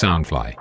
[0.00, 0.54] Soundfly。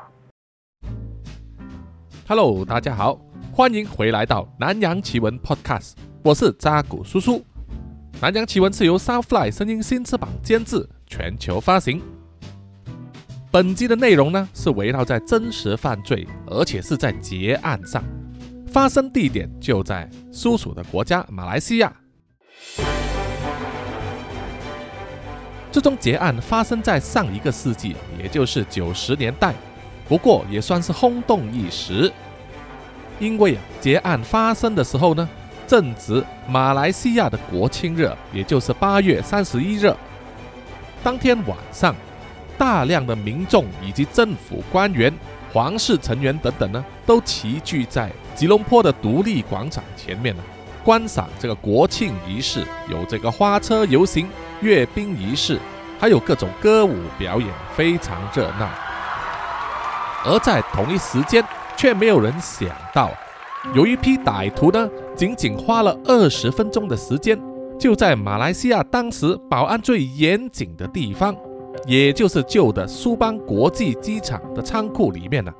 [2.27, 3.17] Hello，大家好，
[3.53, 7.41] 欢迎回来到南洋奇闻 Podcast，我是扎古叔叔。
[8.19, 12.01] 南洋奇闻是由 Soundfly 声音新翅膀监制，全球发行。
[13.49, 18.03] 本集的内容呢是围绕在真实犯罪，而且是在结案上，
[18.67, 21.95] 发生地点就在叔叔的国家马来西亚。
[25.71, 29.53] 这宗结案发生在上一个世纪，也就是九十年代，
[30.07, 32.11] 不过也算是轰动一时。
[33.19, 35.29] 因为啊，结案发生的时候呢，
[35.67, 39.93] 正值马来西亚的国庆日，也就是八月三十一日。
[41.03, 41.95] 当天晚上，
[42.57, 45.13] 大量的民众以及政府官员、
[45.53, 50.41] 皇室成员等等呢，都齐聚在吉隆坡的独立广场前面呢，
[50.83, 54.27] 观赏这个国庆仪式，有这个花车游行。
[54.61, 55.57] 阅兵仪式，
[55.99, 58.67] 还有各种歌舞表演，非常热闹。
[60.25, 61.41] 而在同一时间，
[61.77, 63.09] 却没有人想到，
[63.73, 67.39] 有一批歹徒呢，仅仅花了二十分钟的时间，
[67.79, 71.33] 就在马来西亚当时保安最严谨的地方，
[71.85, 75.53] 也就是旧的苏邦国际机场的仓库里面呢，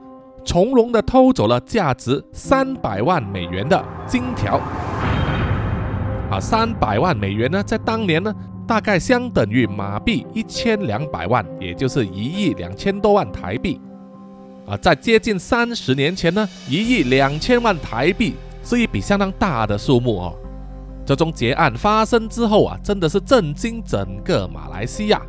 [0.44, 4.60] 从容的偷走了价值三百万美元的金条。
[6.30, 8.36] 啊，三百万美元呢，在当年呢。
[8.70, 13.82] 大概相等于马币一千两百万，也就是一亿两千多万台币。
[14.68, 20.38] 啊，在接近三十年前呢，一亿两千万台币是一笔相当大的数目哦。
[21.04, 25.20] 这宗劫案发生之后啊，真的是震惊整个马来西亚，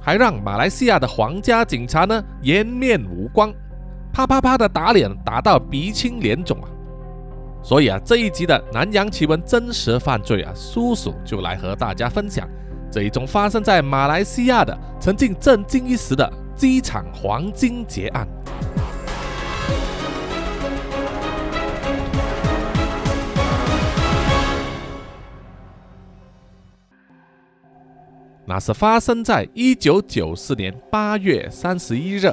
[0.00, 3.52] 还让马来西亚的皇家警察呢颜面无光，
[4.10, 6.68] 啪啪啪的打脸，打到鼻青脸肿啊。
[7.62, 12.48] 所以啊，这一集的南洋奇闻真实犯罪啊，叔叔就来和大家分享。
[12.90, 18.26] 这一宗发生在马来西亚的、曾经震惊一时的机场黄金劫案。
[28.48, 32.32] 那是发生在一九九四年八月三十一日，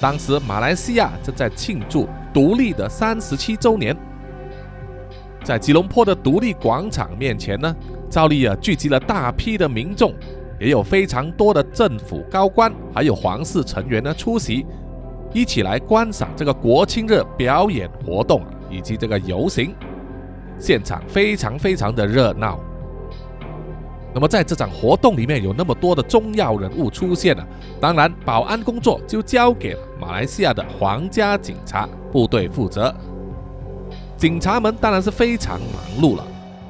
[0.00, 3.94] 当时马来西亚正在庆祝独立的三十七周年，
[5.44, 7.76] 在吉隆坡的独立广场面前呢。
[8.14, 10.14] 照例啊，聚集了大批的民众，
[10.60, 14.64] 也有非常多的政府高官，还有皇室成员呢出席，
[15.32, 19.74] 一起来观赏这个国庆日表演活动以及这个游行，
[20.60, 22.60] 现场非常非常的热闹。
[24.14, 27.44] 那么在这场活动里面有那么多的重要人物出现了，
[27.80, 32.94] 当然保安工作就交给了马来西亚的皇家警察部队负责，
[34.16, 36.24] 警察们当然是非常忙碌了。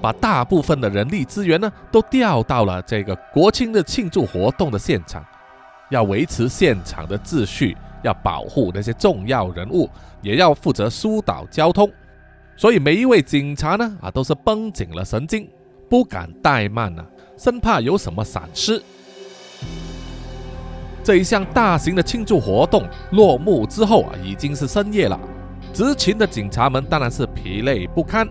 [0.05, 5.25] 把大部分的人力资源呢，都调到了这个国庆日庆祝活动的现场，
[5.89, 9.89] 要维持现场的秩序，要保护那些重要人物，
[10.21, 11.91] 也要负责疏导交通。
[12.55, 15.49] 所以每一位警察呢，啊，都是绷紧了神经，
[15.89, 17.03] 不敢怠慢呢，
[17.39, 18.83] 生怕有什么闪失。
[21.03, 25.19] 这一项大型的庆祝活动落幕之后啊，已经是深夜了，
[25.73, 28.29] 执勤的警察们当然是疲累不堪。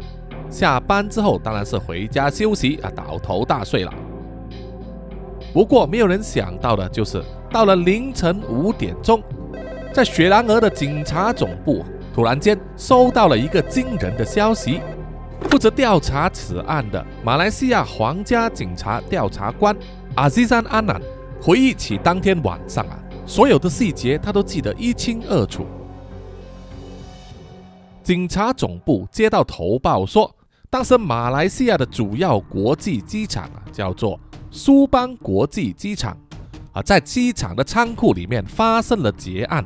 [0.54, 3.92] 下班之后当然是回家休息啊，倒头大睡了。
[5.52, 9.20] 不过没有人想到的就是，到了凌晨五点钟，
[9.92, 11.84] 在雪兰莪的警察总部
[12.14, 14.80] 突然间收到了一个惊人的消息：
[15.50, 19.76] 负责调查此案的马来西亚皇家警察调查官
[20.14, 21.02] 阿西山阿南
[21.42, 25.66] 回忆起当天晚上啊，所有的细节他都记得一清二楚。
[28.04, 30.32] 警察总部接到头报说。
[30.74, 34.20] 当时马来西亚的主要国际机场啊，叫做
[34.50, 36.18] 苏邦国际机场
[36.72, 39.64] 啊，在机场的仓库里面发生了劫案。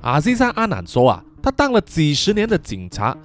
[0.00, 3.16] 阿西山阿南说啊，他当了几十年的警察，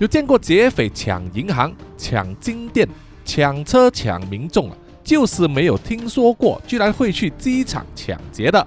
[0.00, 2.88] 有见过劫匪抢银行、抢金店、
[3.24, 8.66] 抢车、抢民众啊，就是没有听说过居然会去机场抢劫的，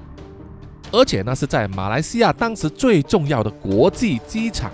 [0.93, 4.71] 而且那是在马来西亚当时最重要的国际机场。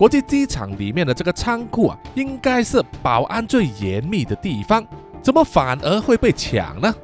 [0.00, 4.82] 国际机场里面的这个仓库啊，应该是保安最严密的地方，
[5.20, 6.94] 怎么反而会被抢呢？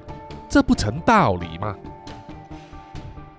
[0.49, 1.77] 这不成道理吗？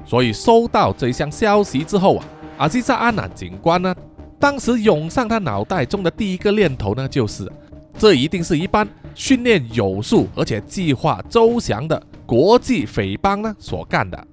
[0.06, 2.26] 所以收到这一项消息之后啊，
[2.58, 3.96] 阿西萨阿南警官呢，
[4.38, 7.52] 当时涌上他脑袋中的第一个念头呢，就是
[7.98, 14.28] 这一定是一班训练有素而且计划周详的国际匪帮呢所干的，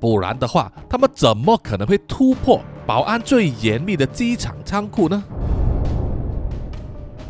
[0.00, 2.60] 不然的话，他们怎么可能会突破？
[2.86, 5.22] 保安最严密的机场仓库呢？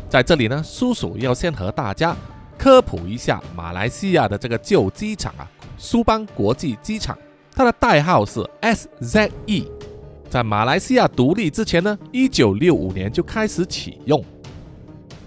[0.07, 2.15] 在这里呢，叔叔要先和大家
[2.57, 5.45] 科普一下马来西亚的这个旧机场啊，
[5.77, 7.17] 苏邦国际机场，
[7.53, 9.67] 它的代号是 SZE，
[10.29, 14.23] 在马来西亚独立之前呢，一九六五年就开始启用。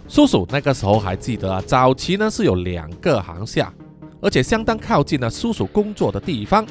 [0.08, 3.72] 叔叔那个时候还记得啊，早期呢是有两个航厦，
[4.20, 6.66] 而且相当靠近了叔叔工作的地方。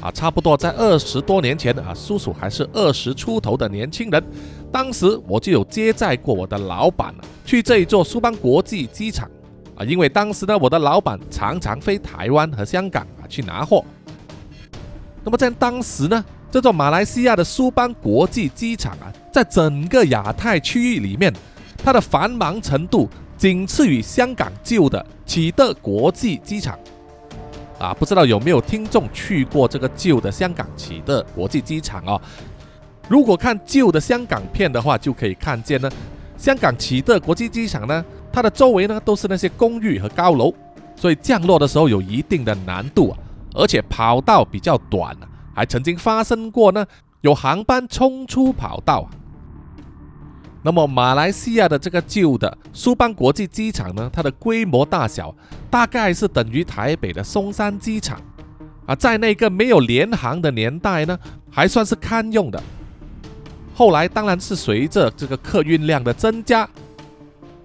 [0.00, 4.22] 啊，差不多在二十多年前啊，叔叔还是二十出头的年轻人，
[4.70, 7.14] 当时我就有接载过我的老板
[7.44, 9.30] 去这一座苏邦国际机场
[9.76, 13.84] 啊，因为当时呢，我的老板常常飞台湾和香港啊去拿货。
[15.24, 21.32] 那么在当时呢，这座马来西亚的苏邦国际机场啊，在整个亚太区域里面，
[21.78, 23.08] 它的繁忙程度
[23.38, 26.78] 仅次于香港旧的启德国际机场。
[27.78, 32.20] 啊，不知道有没有听众去过这个旧的香港启德国际机场哦？
[33.08, 35.90] 如果看旧的香港片的话，就可以看见呢，
[36.38, 40.54] 香港启德国际机场呢，它的周围呢都是那些公寓和高楼，
[40.96, 43.18] 所以降落的时候有一定的难度啊，
[43.54, 45.16] 而且跑道比较短
[45.54, 46.86] 还曾经发生过呢
[47.20, 49.08] 有航班冲出跑道。
[50.66, 55.34] 那么马来西亚的这个旧的苏邦国际机场呢，它的规模大小
[55.68, 58.18] 大概是等于台北的松山机场
[58.86, 61.18] 啊，在那个没有联航的年代呢，
[61.50, 62.62] 还算是堪用的。
[63.74, 66.66] 后来当然是随着这个客运量的增加，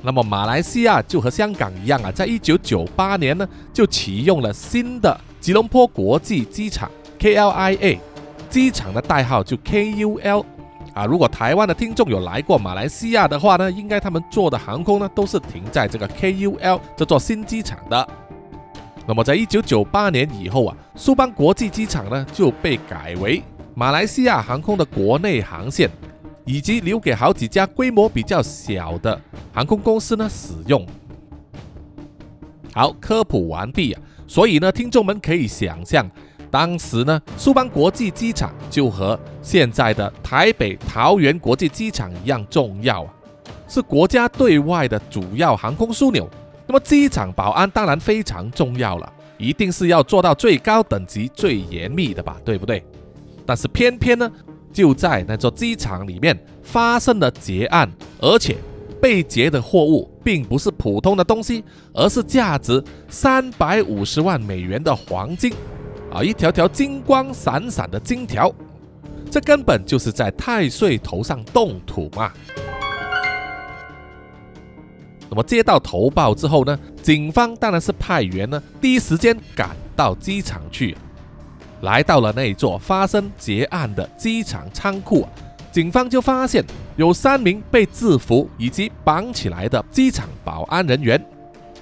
[0.01, 7.97] 那么马来西亚就和香港一样啊，在一九九八年呢就启用了新的吉隆坡国际机场 KLIA，
[8.49, 10.43] 机场的代号就 KUL。
[10.93, 18.07] 啊，如果台湾的听众有来过马来西亚的话呢，应该他们坐的航空呢都是停在这个 KUL 这座新机场的。
[19.07, 23.41] 那么在一九九八年以后啊，苏邦国际机场呢就被改为
[23.73, 25.89] 马来西亚航空的国内航线，
[26.45, 29.19] 以及留给好几家规模比较小的
[29.53, 30.85] 航空公司呢使用。
[32.73, 36.09] 好，科普完毕啊，所以呢，听众们可以想象。
[36.51, 43.13] 当时呢，苏邦国际机场就和现在的台北桃园国际机场一样重要啊，
[43.67, 46.29] 是国家对外的主要航空枢纽。
[46.65, 52.83] 那么机场保安当然非常重要了，一定是要做到最高等级、最严密的吧，对不对？
[53.45, 54.31] 但是偏偏呢，
[54.71, 58.55] 就在那座机场里面发生了劫案，而且
[59.01, 61.63] 被劫的货物并不是普通的东西，
[61.93, 65.51] 而是价值三百五十万美元的黄金。
[66.11, 68.51] 啊，一条条金光闪闪的金条，
[69.29, 72.31] 这根本就是在太岁头上动土嘛！
[75.29, 80.97] 那么接到投报之后呢，警方当然是派员呢，第一时间赶到机场去，
[81.81, 85.27] 来到了那座发生劫案的机场仓库，
[85.71, 86.65] 警方就发现
[86.95, 91.23] 有三名被制服以及绑起来的机场保安人员。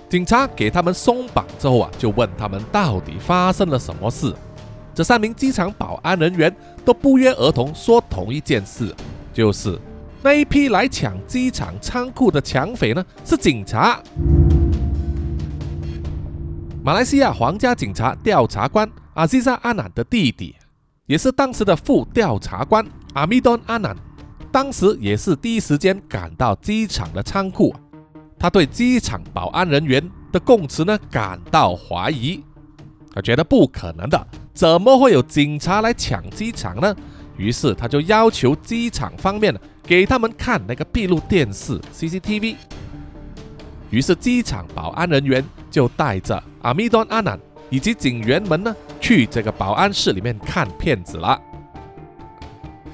[0.10, 4.34] 警察给他们松绑之后啊，就问他们到底发生了什么事。
[4.96, 6.56] 这三名机场保安人员
[6.86, 8.96] 都不约而同说同一件事，
[9.34, 9.78] 就是
[10.24, 14.02] 那一批来抢机场仓库的抢匪呢是警察。
[16.82, 20.56] 马来西亚皇家警察调查官阿西萨阿南的弟弟，
[21.06, 23.94] 也是当时的副调查官阿米顿阿南，
[24.54, 27.76] 当时也是第一时间赶到机场的仓库。
[28.40, 32.44] 他对机场保安人员的供词呢感到怀疑，
[33.14, 36.96] 他觉得不可能的，怎么会有警察来抢机场呢？
[37.36, 42.56] 于是他就要求机场方面给他们看那个闭路电视 CCTV。
[43.90, 51.40] 于是机场保安人员就带着阿米端阿南以及警员们呢去这个保安室里面看片子了。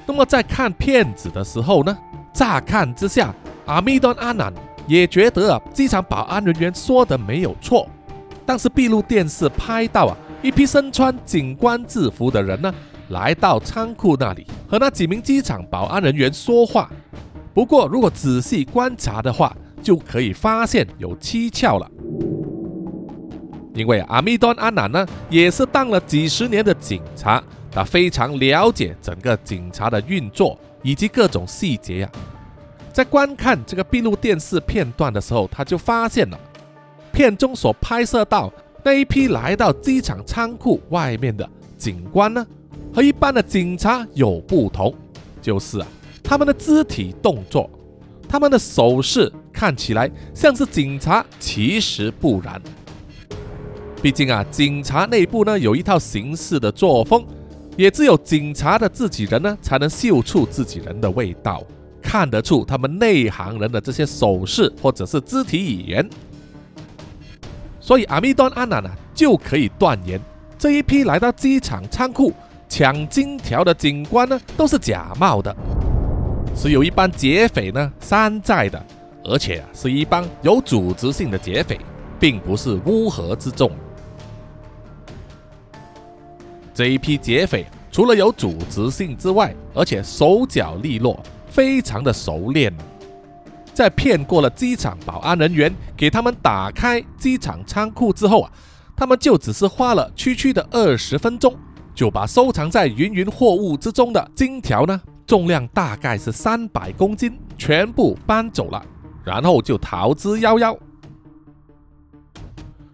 [0.06, 1.96] 那么在看片子的时候呢，
[2.32, 3.34] 乍看之下，
[3.66, 4.52] 阿米端阿南。
[4.86, 7.88] 也觉得啊，机场保安人员说的没有错，
[8.44, 12.74] 但是闭路电视拍到啊，一批身穿警官制服的人呢，
[13.08, 16.90] 来到仓库那里和那几名机场保安人员说话。
[17.54, 21.90] 不过，如果仔细观察的话，就可以发现有蹊跷了。
[23.74, 32.10] 因为阿密端阿南呢，也是当了几十年的警察，他非常了解整个警察的运作以及各种细节呀。
[32.94, 36.38] 在观看这个闭路电视片段的时候，他就发现了
[37.12, 38.52] 片中所拍摄到
[38.84, 42.46] 那一批来到机场仓库外面的警官呢，
[42.94, 44.94] 和一般的警察有不同，
[45.42, 45.86] 就是啊，
[46.22, 47.68] 他们的肢体动作、
[48.28, 52.62] 他们的手势看起来像是警察，其实不然。
[54.00, 57.26] 毕竟啊，警察内部呢有一套行事的作风，
[57.76, 61.60] 也只有警察的自己人呢才能嗅出自己人的味道。
[62.04, 66.08] 看得出他们内行人的这些手势或者是肢体语言，
[67.80, 70.20] 所以阿密端阿南呢就可以断言，
[70.58, 72.32] 这一批来到机场仓库
[72.68, 75.56] 抢金条的警官呢都是假冒的，
[76.54, 78.86] 是有一帮劫匪呢山寨的，
[79.24, 81.80] 而且啊是一帮有组织性的劫匪，
[82.20, 83.70] 并不是乌合之众。
[86.74, 91.22] 这一批劫匪除了有组织性之外，而且手脚利落，
[91.54, 92.76] 非常的熟练。
[93.72, 98.50] 在骗过了机场保安人员，给他们打开机场仓库之后啊，
[98.96, 101.56] 他们就只是花了区区的二十分钟，
[101.94, 108.84] 就把收藏在芸芸货物之中的金条呢，重量大概是三百公斤，全部搬走了，
[109.24, 110.76] 然后就逃之夭夭。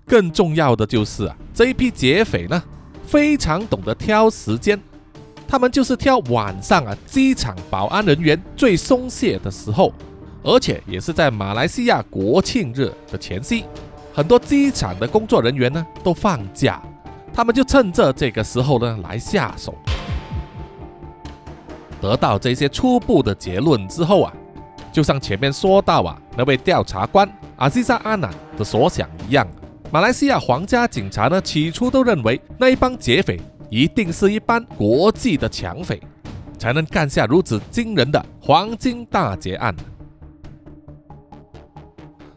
[0.07, 2.63] 更重要的就是啊，这一批劫匪呢。
[3.07, 4.81] 非常懂得挑时间，
[5.51, 9.93] 他们就是挑晚上啊，机场保安人员最松懈的时候，
[10.45, 13.65] 而且也是在马来西亚国庆日的前夕，
[14.15, 16.81] 很多机场的工作人员呢都放假，
[17.35, 19.75] 他们就趁着这个时候呢来下手。
[22.01, 24.33] 得到这些初步的结论之后啊，
[24.93, 29.45] 就像前面说到啊，那位调查官阿西萨阿南的所想一样。
[29.91, 36.01] 马来西亚皇家警察呢，起初都认为那一帮劫匪一定是一般国际的抢匪，
[36.59, 39.75] 才能干下如此惊人的黄金大劫案。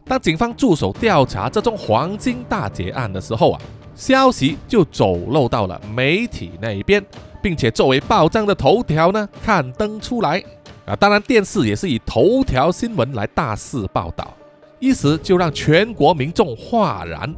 [0.04, 3.60] 当警方驻守调查这宗黄金大劫案的时候啊，
[3.96, 7.04] 消息就走漏到了媒体那一边，
[7.42, 10.40] 并且作为报章的头条呢刊登出来
[10.86, 10.94] 啊。
[10.94, 14.32] 当然，电视也是以头条新闻来大肆报道。
[14.78, 17.34] 一时就让全国民众哗然，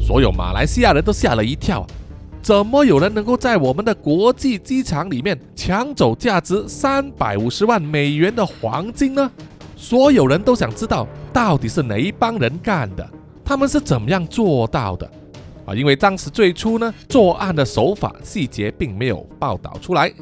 [0.00, 1.86] 所有马来西亚人都吓了一跳。
[2.42, 9.30] 怎么有人能够在我们的国际机场里面抢走价值三百五十万美元的黄金呢？
[9.76, 13.08] 所有人都想知道到底是哪一帮人干的，
[13.44, 15.10] 他们是怎么样做到的？
[15.66, 20.12] 啊，因为当时最初呢，作案的手法细节并没有报道出来。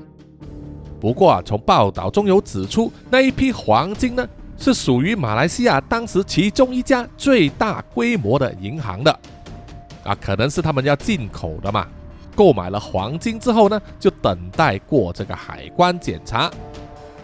[1.01, 4.29] 不过啊，从报道中有指出，那一批黄金呢？
[4.57, 9.21] 是属于马来西亚当时其中一家最大规模的银行的，
[10.03, 11.87] 啊，可能是他们要进口的嘛。
[12.39, 16.49] 购买了黄金之后呢，就等待过这个海关检查，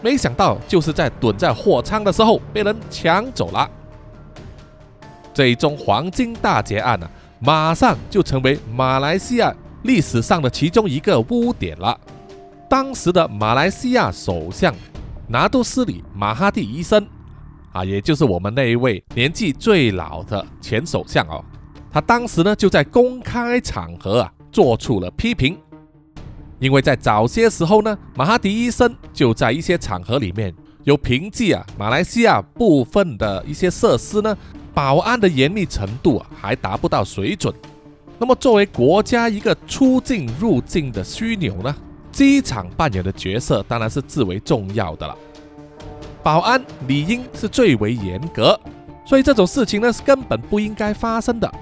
[0.01, 3.71] 没想到就是在蹲在货仓的时候被人抢走了。
[5.33, 11.97] 这一宗黄金大劫案呢，马上就成为马来西亚历史上的其中一个污点了。
[12.69, 14.75] 当时的马来西亚首相
[15.29, 17.07] 拿督斯里马哈蒂医生。
[17.71, 21.41] 啊，也就是我们那一位年纪最老的前首相哦，
[21.89, 25.57] 他当时呢就在公开场合啊做出了批评，
[26.59, 34.37] 因为在早些时候呢，马哈迪医生就在一些场合里面有凭借啊马来西亚部分的一些设施呢
[34.73, 37.53] 保安的严密程度啊还达不到水准，
[38.17, 41.75] 那么作为国家一个出境入境的枢纽呢，
[42.09, 45.17] 机场扮演的角色当然是至为重要的了。
[46.23, 48.57] 保安理应是最为严格，
[49.05, 51.53] 所以这种事情呢是根本不应该发生的。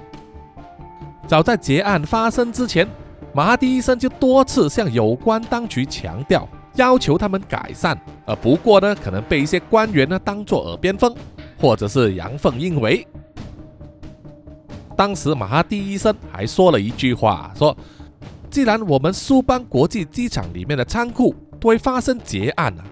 [1.28, 2.88] 早在劫案发生之前，
[3.34, 8.00] 马哈迪医生就多次向有关当局强调，要求他们改善。
[8.26, 11.16] 呃，不过呢，可能被一些官员呢当作耳边风，
[11.60, 13.06] 或者是阳奉阴违。
[14.96, 17.76] 当时马哈迪医生还说了一句话，说
[18.52, 22.84] ：“既然我们苏邦国际机场里面的仓库都会发生劫案啊。”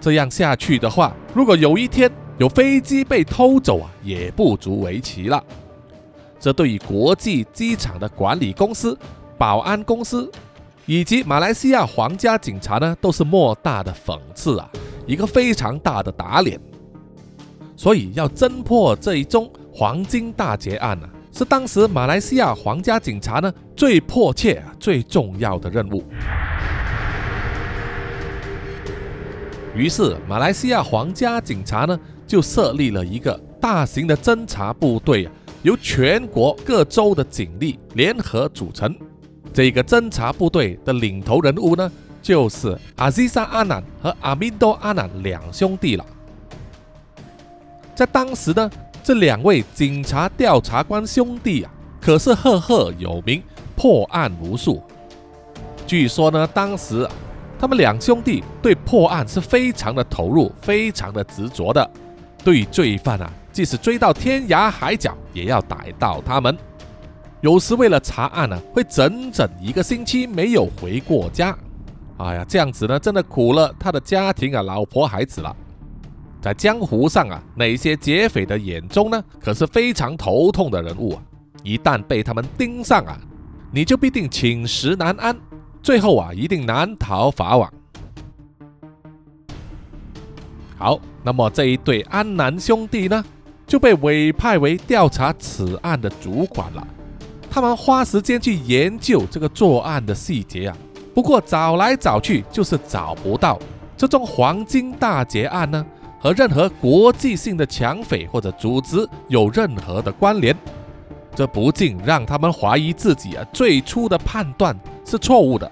[0.00, 5.44] 这样下去的话，如果有一天有飞机被偷走啊，也不足为奇了。
[6.40, 8.98] 这对于国际机场的管理公司、
[9.36, 10.28] 保安公司
[10.86, 14.68] 以及马来西亚皇家警察呢，都是莫大的讽刺啊，
[15.06, 16.58] 一个非常大的打脸。
[17.76, 26.02] 所以要侦破这一宗黄金大劫案呢，是当时马来西亚皇家警察呢最迫切、最重要的任务。
[29.74, 35.28] 于是，马来西亚皇家警察呢就设立了一个大型的侦察部队，
[35.62, 38.94] 由全国各州的警力联合组成。
[39.52, 41.90] 这个侦察部队的领头人物呢，
[42.22, 46.04] 就是阿西萨阿南和阿米多阿南两兄弟了。
[47.94, 48.70] 在当时呢，
[49.02, 53.42] 这两位警察调查官兄弟啊，可是赫赫有名，
[53.76, 54.82] 破案无数。
[55.86, 57.08] 据说呢，当时。
[57.58, 61.90] 他们两兄弟对破案是非常的投入，非常的执着的。
[62.42, 66.56] 对罪犯啊，即使追到天涯海角，也要逮到他们。
[67.42, 71.54] 有时为了查案呢，会整整一个星期没有回过家。
[72.16, 75.54] 哎呀，这样子呢，真的苦了他的家庭啊，老婆孩子了。
[76.40, 81.22] 在江湖上啊，那些劫匪的眼中呢，可是非常头痛的人物啊。
[81.62, 83.20] 一旦被他们盯上啊，
[83.70, 85.38] 你就必定寝食难安。
[85.82, 87.70] 最后啊一定难逃法网。
[90.78, 93.22] 好，那么这一对安南兄弟呢，
[93.70, 96.84] 就被委派为调查此案的主管了。
[97.48, 100.76] 他们花时间去研究这个作案的细节啊，
[101.14, 103.56] 不过找来找去就是找不到
[103.96, 105.86] 这宗黄金大劫案呢，
[106.18, 110.56] 和任何国际性的抢匪或者组织有任何的关联。
[111.32, 115.70] 这不禁让他们怀疑自己啊最初的判断是错误的，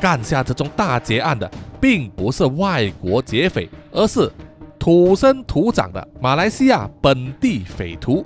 [0.00, 4.30] 干下这宗大劫案的并不是外国劫匪，而是。
[4.80, 8.24] 土生土长的马来西亚本地匪徒，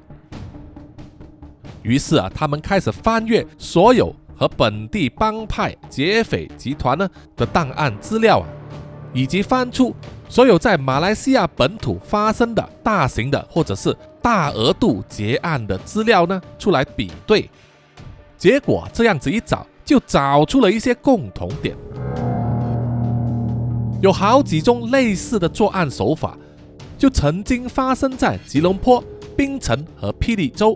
[1.82, 8.46] 于是啊，他们开始翻阅所有和本地帮派劫匪集团呢的档案资料啊，
[9.12, 9.92] 以及翻出
[10.28, 17.50] 所有在马来西亚本土发生的大型的或者是大额度劫案的资料呢出来比对，
[18.38, 21.76] 结果这样子一找，就找出了一些共同点。
[24.00, 26.37] 有好几种类似的作案手法，
[27.04, 29.04] 就曾经发生在吉隆坡、
[29.37, 30.75] 槟城和霹雳州，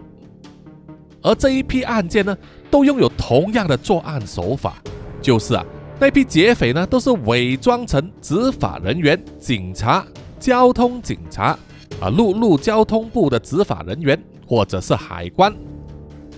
[1.23, 2.37] 而这一批案件呢，
[2.70, 4.75] 都拥有同样的作案手法，
[5.23, 5.64] 就是啊，
[5.99, 10.06] 那批劫匪呢，都是伪装成执法人员、警察、
[10.38, 11.58] 交通警察
[11.99, 15.50] 啊，陆路交通部的执法人员，或者是海关，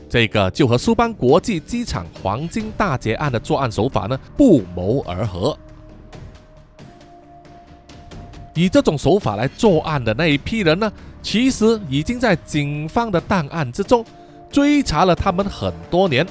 [0.09, 5.59] 这个就和苏邦国际机场黄金大劫案的作案手法呢，不谋而合。
[8.55, 10.93] 以这种手法来作案的那一批人呢，
[11.23, 14.05] 其实已经在警方的档案之中
[14.51, 16.27] 追查了他们很多年，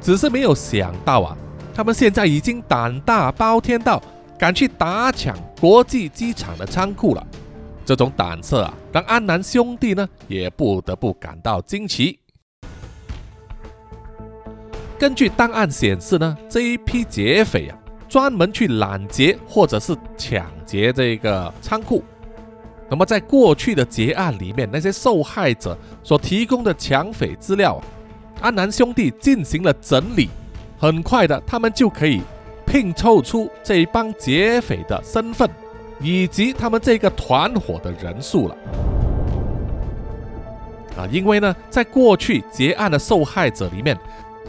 [0.00, 1.36] 只是没有想到啊，
[1.74, 4.02] 他们现在已经胆大包天到
[4.38, 7.26] 敢去打抢国际机场的仓库了。
[7.86, 12.18] 这种胆色啊，让安南兄弟呢也不得不感到惊奇。
[14.98, 17.76] 根据档案显示呢，这一批劫匪啊。
[18.10, 22.04] 专门去拦截或者是抢劫这个仓库。
[22.88, 27.80] 那么在过去的劫案里面，那些受害者所提供的抢匪资料，
[28.40, 30.30] 安南兄弟进行了整理，
[30.78, 32.22] 很快的，他们就可以
[32.64, 35.50] 拼凑出这一帮劫匪的身份
[36.00, 38.56] 以及他们这个团伙的人数了。
[40.96, 43.98] 啊，因为呢，在过去劫案的受害者里面。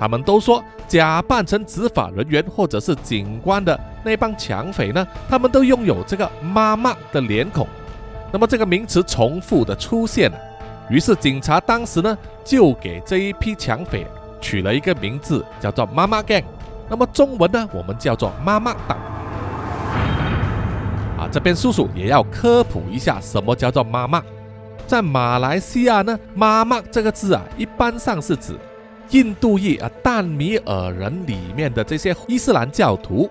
[0.02, 7.68] 他们都说，假扮成执法人员或者是警官的那帮抢匪呢，他们都拥有这个“妈妈”的脸孔。
[8.32, 10.38] 那么这个名词重复的出现了，
[10.90, 14.08] 于是警察当时呢就给这一批抢匪
[14.42, 16.46] 取了一个名字，叫做“妈妈 gang”。
[16.90, 18.98] 那么中文呢，我们叫做“妈妈党”。
[21.16, 24.20] 啊，这边叔叔也要科普一下，什么叫做“妈妈”。
[24.88, 28.58] 在马来西亚呢，“妈妈”这个字啊，一般上是指。
[29.12, 33.30] 印度裔啊，淡米尔人里面的这些伊斯兰教徒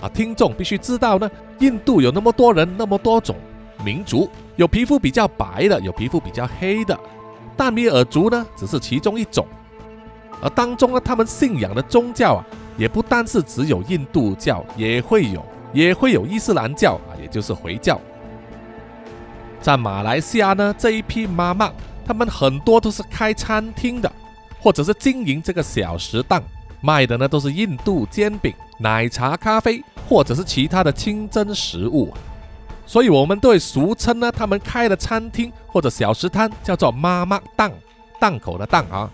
[0.00, 3.36] 啊，听众必须知道呢，印度有那么多人，那么多种
[3.84, 6.98] 民族，有皮肤比较白的，有皮肤比较黑的，
[7.56, 9.44] 淡米尔族呢只是其中一种，
[10.40, 18.00] 而当中呢，他们信仰的宗教啊，也不单是只有印度教，也会有，也会有伊斯兰教啊，也就是回教。
[19.60, 21.72] 在马来西亚呢，这一批妈妈，
[22.06, 24.10] 他们很多都是开餐厅的。
[24.62, 26.40] 或者是经营这个小食档，
[26.80, 32.12] 卖的呢都是印度煎饼、奶茶、咖啡，或者是其他的清真食物，
[32.86, 37.72] 所以我们对俗称呢他们开的餐厅或者小食摊叫做妈妈档，
[38.20, 39.10] 档口的档啊。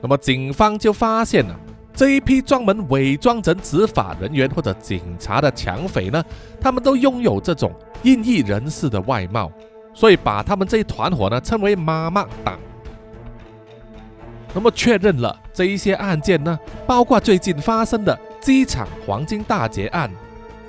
[0.00, 1.54] 那么警方就发现了
[1.92, 6.24] 这一批专门伪装成执法人员或者警察的抢匪呢，
[6.60, 7.72] 他们都拥有这种
[8.04, 9.50] 印裔人士的外貌，
[9.92, 12.58] 所以把他们这一团伙呢称为妈妈党。
[14.56, 20.10] 那么确认了这一些案件呢，包括最近发生的机场黄金大劫案，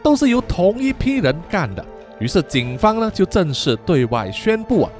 [0.03, 1.83] 都是由同一批人干的。
[2.19, 4.91] 于是警方呢就正式对外宣布啊，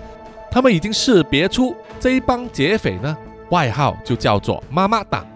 [0.50, 3.18] 他们已经识别出这一帮劫匪呢，
[3.50, 5.28] 外号就叫做“妈妈党”，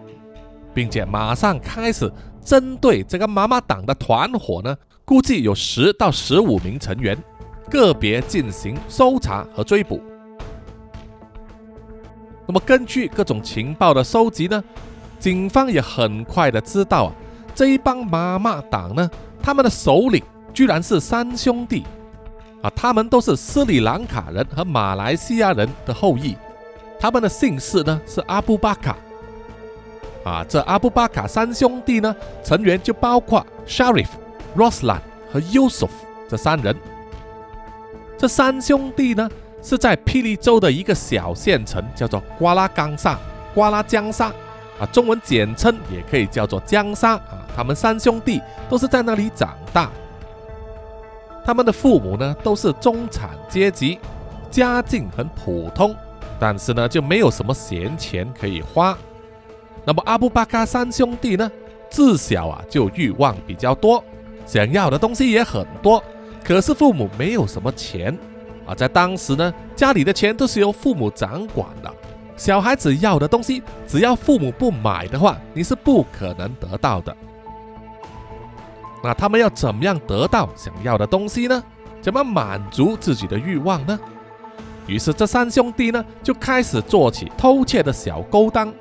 [0.73, 2.09] 并且马上开始
[2.41, 7.21] 针对这个“妈妈党”的团伙呢，估计有十到十五名成员，
[7.69, 10.01] 个别进行搜查和追捕。
[12.51, 14.61] 那么根据各种情报的收集呢，
[15.17, 17.13] 警方也很快的知道啊，
[17.55, 19.09] 这一帮妈妈党呢，
[19.41, 20.21] 他们的首领
[20.53, 21.85] 居然是三兄弟
[22.61, 26.35] 啊，他们都是斯里兰卡人和马来西亚人的后裔，
[26.99, 28.97] 他们的姓氏呢是阿布巴卡
[30.25, 34.09] 啊，这阿布巴卡三兄弟呢，成员就包括 Sharif、
[34.57, 34.99] Roslan
[35.31, 35.91] 和 Yusuf
[36.27, 36.75] 这三人，
[38.17, 39.29] 这三兄弟呢。
[39.61, 43.17] 是在霹雳州的一个小县城，叫做瓜拉冈萨、
[43.53, 44.27] 瓜拉江萨
[44.79, 47.45] 啊，中文简称也可以叫做江沙啊。
[47.55, 49.89] 他们三兄弟都是在那里长大，
[51.45, 53.99] 他们的父母呢都是中产阶级，
[54.49, 55.95] 家境很普通，
[56.39, 58.97] 但是呢就没有什么闲钱可以花。
[59.83, 61.51] 那么阿布巴卡三兄弟呢，
[61.89, 64.03] 自小啊就欲望比较多，
[64.45, 66.03] 想要的东西也很多，
[66.43, 68.17] 可是父母没有什么钱
[68.65, 71.91] 啊，在当时呢，家里的钱都是由父母掌管的。
[72.37, 77.15] 小孩子要的东西，只要父母不买的话，你是不可能得到的。
[79.03, 81.63] 那他们要怎么样得到想要的东西呢？
[82.01, 83.99] 怎么满足自己的欲望呢？
[84.87, 88.73] 于是这三兄弟呢，就开始做起偷窃的小勾当。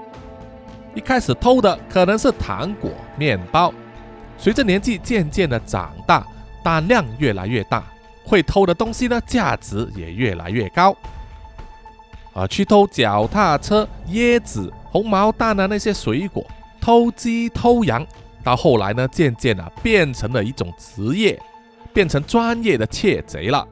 [0.94, 3.72] 一开始偷的可能是糖果、面包，
[4.38, 6.26] 随着年纪渐渐的长大，
[6.64, 7.84] 胆量越来越大，
[8.30, 10.96] 会偷的东西呢，价值也越来越高。
[12.32, 16.46] 啊，去偷脚踏车、椰子、红毛蛋啊那些水果，
[16.80, 18.06] 偷鸡偷羊，
[18.44, 21.36] 到后来呢，渐渐啊变成了一种职业，
[21.92, 23.66] 变成专业的窃贼了。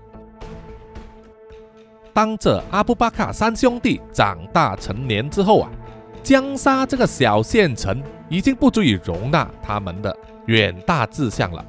[2.12, 5.70] 当着阿布巴卡三兄弟长大成年之后啊，
[6.24, 10.14] 江沙这个小县城已经不足以容纳他们的
[10.46, 11.64] 远大志向了。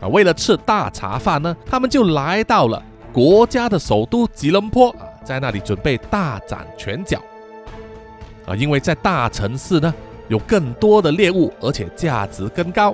[0.00, 2.82] 啊，为了吃大茶饭呢，他们就来到了
[3.12, 5.06] 国家的首都吉隆坡啊。
[5.22, 7.20] 在那里准备大展拳脚
[8.46, 8.56] 啊！
[8.56, 9.94] 因为在大城市呢，
[10.28, 12.92] 有更多的猎物，而且价值更高。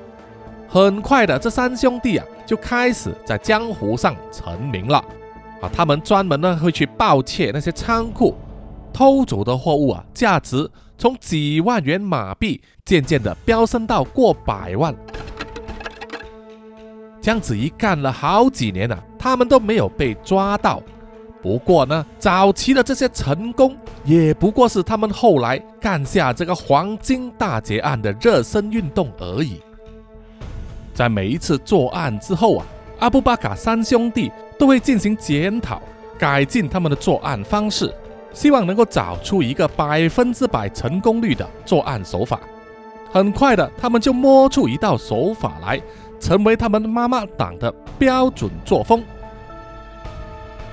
[0.69, 4.99] 很快的，这三兄弟啊就开始在江湖上成名了
[5.62, 5.71] 啊！
[5.73, 8.37] 他们专门呢会去盗窃那些仓库，
[8.92, 14.95] 偷走的货物啊，价值从几万元马币渐渐的飙升到过百万。
[17.27, 20.81] 这样子一干了好几年了，他们都没有被抓到。
[21.43, 29.61] 不过呢，早期的这些成功也不过是他们后来干下这个黄金大劫案的热身运动而已。
[30.95, 32.67] 在每一次作案之后啊，
[33.01, 35.83] 阿布巴卡三兄弟都会进行检讨，
[36.17, 37.93] 改进他们的作案方式，
[38.33, 42.39] 希望能够找出一个百分之百成功率的作案手法。
[43.12, 45.81] 很快的，他们就摸出一道手法来，
[46.20, 49.02] 成为他们妈妈党的标准作风。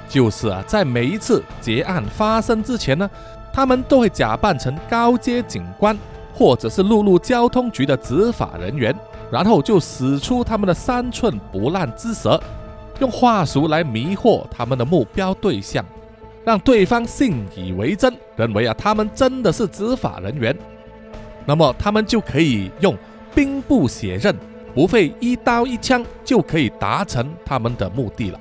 [0.10, 3.10] 就是啊，在每一次劫案发生之前呢，
[3.52, 5.98] 他们都会假扮成高阶警官，
[6.34, 8.96] 或者是陆路交通局的执法人员，
[9.32, 12.40] 然后就使出他们的三寸不烂之舌，
[13.00, 15.84] 用话术来迷惑他们的目标对象，
[16.46, 20.56] 让对方信以为真，认为啊他们真的是执法人员，
[21.44, 22.96] 那么他们就可以用
[23.34, 24.36] 兵不血刃，
[24.74, 28.40] 不费一刀一枪就可以达成他们的目的了。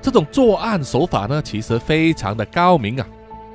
[0.00, 3.06] 这种作案手法呢，其实非常的高明啊，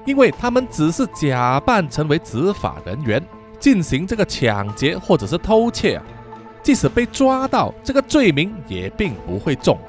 [0.05, 3.23] 因为他们只是假扮成为执法人员
[3.59, 6.03] 进行这个抢劫或者是偷窃啊，
[6.61, 9.79] 即使被抓到，这个罪名也并不会重，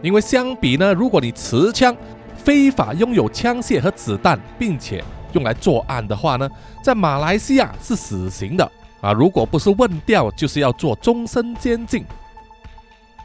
[0.00, 1.94] 因为相比呢，如果你持枪
[2.34, 6.48] 非法拥有枪械和子弹，并且用来作案的话呢，
[6.82, 8.72] 在马来西亚是死刑的
[9.04, 12.02] 啊，如果不是问掉，就是要做终身监禁。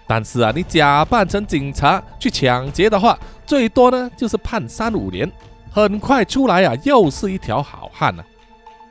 [0.06, 5.32] 但是啊，你假扮成警察去抢劫的话，最多呢就是判三五年，
[5.72, 8.26] 很快出来啊，又是一条好汉了。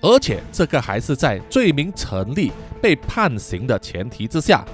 [0.01, 4.65] 而且这个还是在罪名成立、被判刑的前提之下。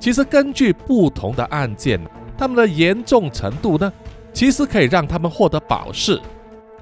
[0.00, 2.00] 其实根据不同的案件，
[2.38, 3.92] 他们的严重程度呢，
[4.32, 6.18] 其实可以让他们获得保释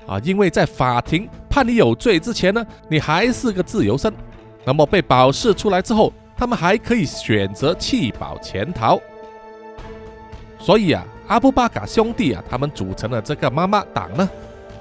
[0.07, 4.13] 啊，因为在法庭判你有罪之前呢，你还是个自由身，
[4.65, 6.13] 那么被保释出来之后。
[6.37, 8.99] 他们还可以选择弃保潜逃，
[10.59, 14.29] 所以啊，阿布巴卡兄弟啊，他们组成了这个妈妈党呢，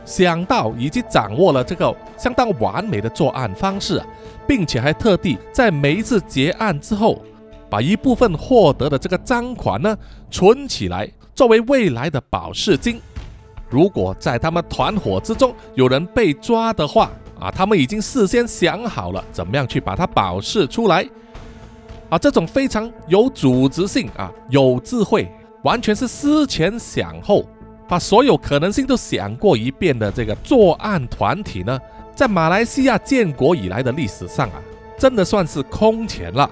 [0.04, 4.08] 想到以及掌握了这个相当完美的作案方式啊，
[4.48, 7.22] 并且还特地在每一次结案之后，
[7.70, 9.96] 把一部分获得的这个赃款呢
[10.32, 13.00] 存起来，作为未来的保释金。
[13.70, 21.08] 如果在他们团伙之中有人被抓的话啊，他们已经事先想好了怎么样去把它保释出来。
[22.10, 25.32] 啊，这种非常有组织性啊，有智慧，
[25.64, 27.44] 完全是思前想后，
[27.88, 31.80] 把所有可能性都想过一遍的这个作案团体呢，
[32.16, 34.62] 在马来西亚建国以来的历史上啊，
[34.98, 36.48] 真的算是空前了。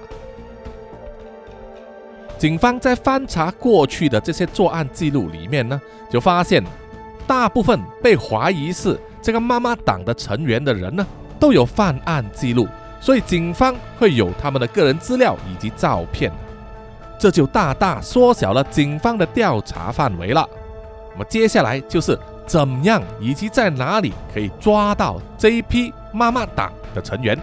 [2.38, 6.60] 警方在翻查过去的这些作案记录里面呢，就发现，
[7.24, 11.06] 大部分被怀疑是这个妈妈党的成员的人呢，
[11.38, 12.68] 都有犯案记录。
[13.00, 16.30] 所以警方会有他们的个人资料以及照片，
[17.18, 20.48] 这就大大缩小了警方的调查范围了。
[21.12, 27.36] 那么接下来就是怎么样以及在哪里可以抓到这一批妈妈党的成员。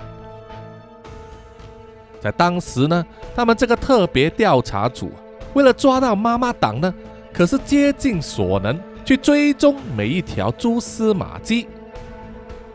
[2.22, 5.12] 在当时呢，他们这个特别调查组
[5.54, 6.94] 为了抓到妈妈党呢，
[7.34, 11.68] 可是竭尽所能去追踪每一条蛛丝马迹。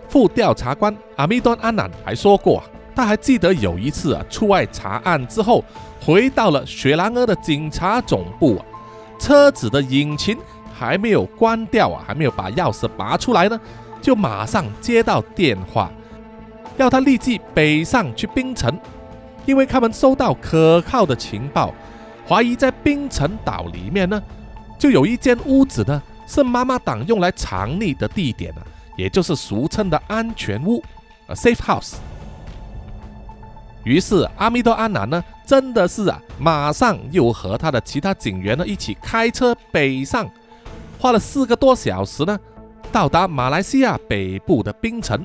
[0.09, 2.61] 副调查官阿米端安南还说过，
[2.92, 5.64] 他还记得有一次啊，出外查案之后，
[6.05, 8.66] 回到了雪兰莪的警察总部啊，
[9.16, 10.37] 车子的引擎
[10.77, 13.61] 还没有关掉啊，还没有把钥匙拔出来呢，
[14.03, 15.88] 就马上接到电话，
[16.77, 18.77] 要他立即北上去槟城。
[19.47, 21.73] 因为他们收到可靠的情报，
[22.27, 24.20] 怀疑在冰城岛里面呢，
[24.77, 26.03] 就有一间屋子呢，
[26.35, 28.62] 是妈妈党用来藏匿的地点呢，
[28.97, 30.83] 也就是俗称的安全屋，
[31.29, 31.94] 呃，safe house。
[33.85, 40.29] 于是阿米多阿南呢，真的是啊，马上又和他的其他警员呢一起开车北上，
[40.99, 42.37] 花了四个多小时呢，
[42.90, 45.25] 到达马来西亚北部的槟城。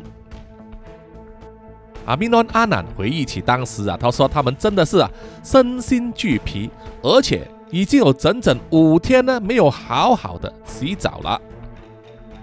[2.06, 5.10] 阿米诺阿南回忆起当时啊，他说他们真的是啊
[5.44, 6.70] 身心俱疲，
[7.02, 11.40] 而且已经有整整五天呢没有好好的洗澡了。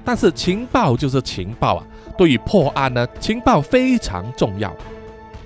[0.05, 1.87] 但是情报就是情报啊，
[2.17, 4.75] 对于破案呢，情报非常重要。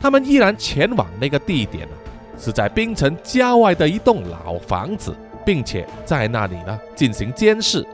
[0.00, 1.94] 他们依然前往那个地点呢，
[2.38, 5.14] 是在槟城郊外的一栋老房子，
[5.44, 7.86] 并且在那里呢进行监视。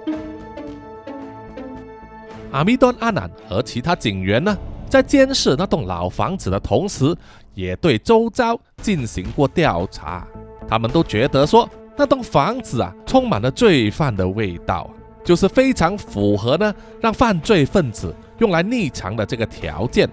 [2.50, 4.56] 阿米多阿南和其他警员呢。
[4.88, 7.12] 在监视那栋老房子的同时，
[7.54, 10.24] 也对周遭进行过调查。
[10.68, 14.90] 他们都觉得说，那栋房子啊，充满了罪犯的味道，
[15.24, 20.08] 就是非常符合呢，让犯罪分子用来匿藏的这个条件。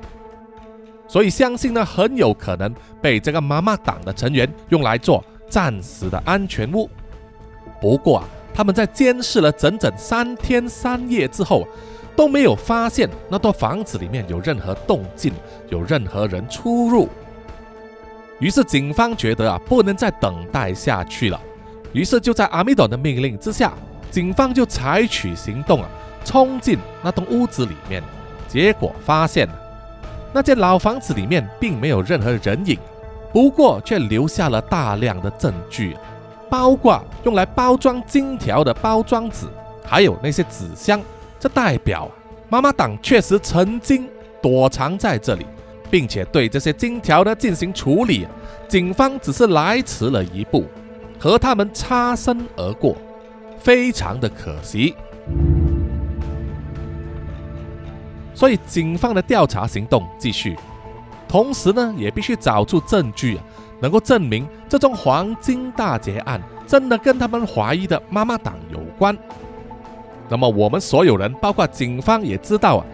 [1.08, 6.90] 所以相信呢，很有可能被这个妈妈党的成员用来做暂时的安全屋。
[7.82, 11.68] 不过啊，他们在监视了整整三天三夜之后。
[12.16, 15.34] 都没有发现那栋房子里面有任何动静，
[15.70, 17.10] 有任何人出入。
[18.40, 21.40] 于是警方觉得啊，不能再等待下去了。
[21.94, 23.74] 于是就在阿米朵的命令之下，
[24.10, 25.88] 警方就采取行动啊，
[26.26, 28.02] 冲进那栋屋子里面。
[28.48, 29.48] 结果发现，
[30.34, 32.78] 那间老房子里面并没有任何人影，
[33.32, 35.96] 不过却留下了大量的证据，
[36.50, 39.48] 包括用来包装金条的包装纸，
[39.86, 41.02] 还有那些纸箱。
[41.40, 42.10] 这代表
[42.50, 44.08] 妈妈党确实曾经
[44.42, 45.46] 躲藏在这里，
[45.94, 48.26] 并且对这些金条呢进行处理。
[48.68, 50.66] 警方只是来迟了一步，
[51.20, 52.98] 和他们擦身而过，
[53.60, 54.96] 非常的可惜。
[58.34, 60.58] 所以警方的调查行动继续，
[61.28, 63.44] 同时呢也必须找出证据啊，
[63.80, 69.16] 能够证明这宗黄金大劫案真的跟他们怀疑的妈妈党有关。
[70.28, 72.86] 那么我们所有人，包括警方也知道啊，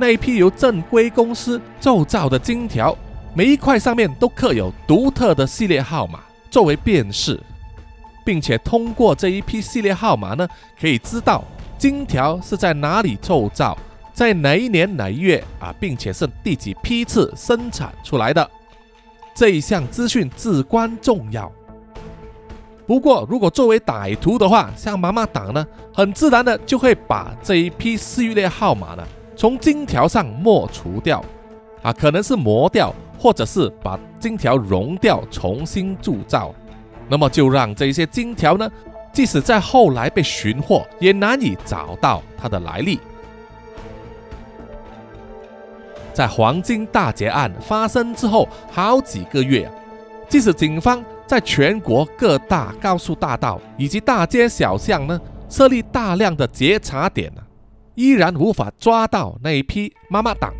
[0.00, 2.96] 那一批由正规公司铸造的金条，
[3.34, 7.38] 每一块上面都刻有独特的系列号码作为辨识，
[8.24, 10.48] 并且通过这一批系列号码呢，
[10.80, 11.44] 可以知道
[11.76, 13.76] 金条是在哪里铸造，
[14.14, 18.50] 在哪一年哪一月啊，并且是第几批次生产出来的，
[19.34, 21.52] 这一项资讯至关重要。
[22.86, 29.06] 不过，如果作为歹徒的话，像妈妈党呢，很自然的就会把这一批序列号码呢
[29.40, 31.24] 从金条上抹除掉，
[31.80, 36.54] 啊，可能是磨掉，或者是把金条熔掉，重新铸造。
[37.08, 38.70] 那么就让这些金条呢，
[39.14, 43.00] 即使在后来被寻获，也难以找到它的来历。
[46.12, 49.72] 在黄金大劫案发生之后好几个月，
[50.28, 51.02] 即使警方。
[51.26, 57.42] 在全国各大高速大道以及大街小巷呢，设立大量的截查点呢，
[58.00, 60.54] 依然无法抓到那一批妈妈党。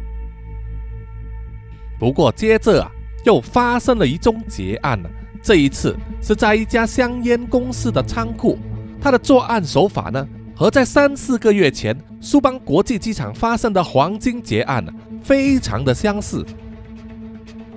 [1.98, 2.90] 不过接着啊，
[3.24, 5.08] 又发生了一宗劫案呢，
[5.42, 8.58] 这一次是在一家香烟公司的仓库，
[9.00, 14.84] 他的作案手法呢，和在三四个月前苏邦国际机场发生的黄金劫案，
[15.22, 16.44] 非常的相似。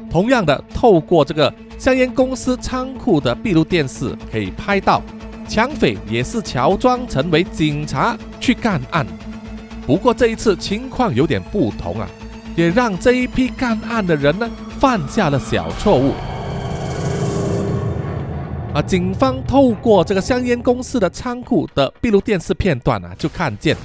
[0.10, 1.54] 同样的，透过这个。
[1.76, 5.02] 香烟公司仓库的闭路电视可以拍到，
[5.50, 9.06] 抢匪也是乔装成为警察去干案。
[9.86, 12.08] 不过这一次情况有点不同啊，
[12.56, 16.14] 也让这一批干案的人呢犯下了小错误。
[18.74, 23.76] 啊，警方透过这个香烟公司的仓库的闭路电视片段啊，就看见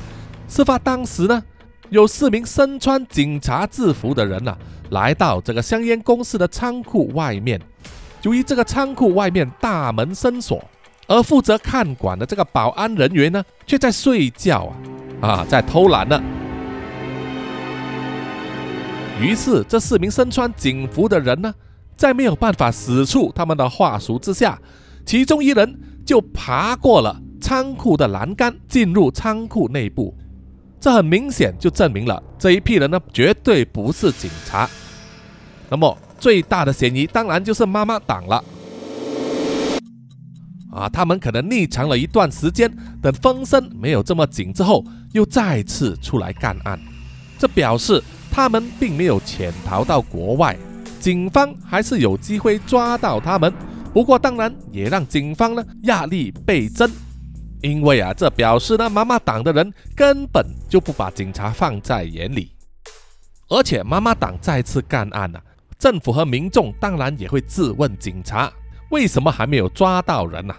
[0.49, 1.43] 事发当时呢，
[1.91, 4.57] 有四名身穿警察制服的人呢，
[4.91, 7.61] 来到这个香烟公司的仓库外面。
[8.23, 10.65] 由于这个仓库外面大门深锁，
[11.07, 14.73] 而负责看管的这个保安人员呢，却在睡觉啊
[15.21, 16.21] 啊，在偷懒呢。
[19.21, 21.53] 于是，这四名身穿警服的人呢，
[21.97, 24.57] 在没有办法使出他们的话术之下，
[25.05, 25.77] 其中一人
[26.07, 30.17] 就爬过了仓库的栏杆，进入仓库内部。
[30.81, 34.71] 这很明显就证明了这一批人呢，绝对不是警察。
[35.69, 38.43] 那么，最大的嫌疑当然就是妈妈党了。
[40.79, 42.71] 啊，他们可能匿藏了一段时间，
[43.03, 46.79] 等风声没有这么紧之后，又再次出来干案。
[47.39, 50.57] 这表示他们并没有潜逃到国外，
[51.01, 53.53] 警方还是有机会抓到他们。
[53.93, 56.91] 不过，当然也让警方呢压力倍增，
[57.63, 62.53] 因为啊，这表示呢妈妈党的人根本就不把警察放在眼里。
[63.49, 65.41] 而且，妈妈党再次干案呢，
[65.79, 68.53] 政府和民众当然也会质问警察，
[68.91, 70.55] 为什么还没有抓到人呢？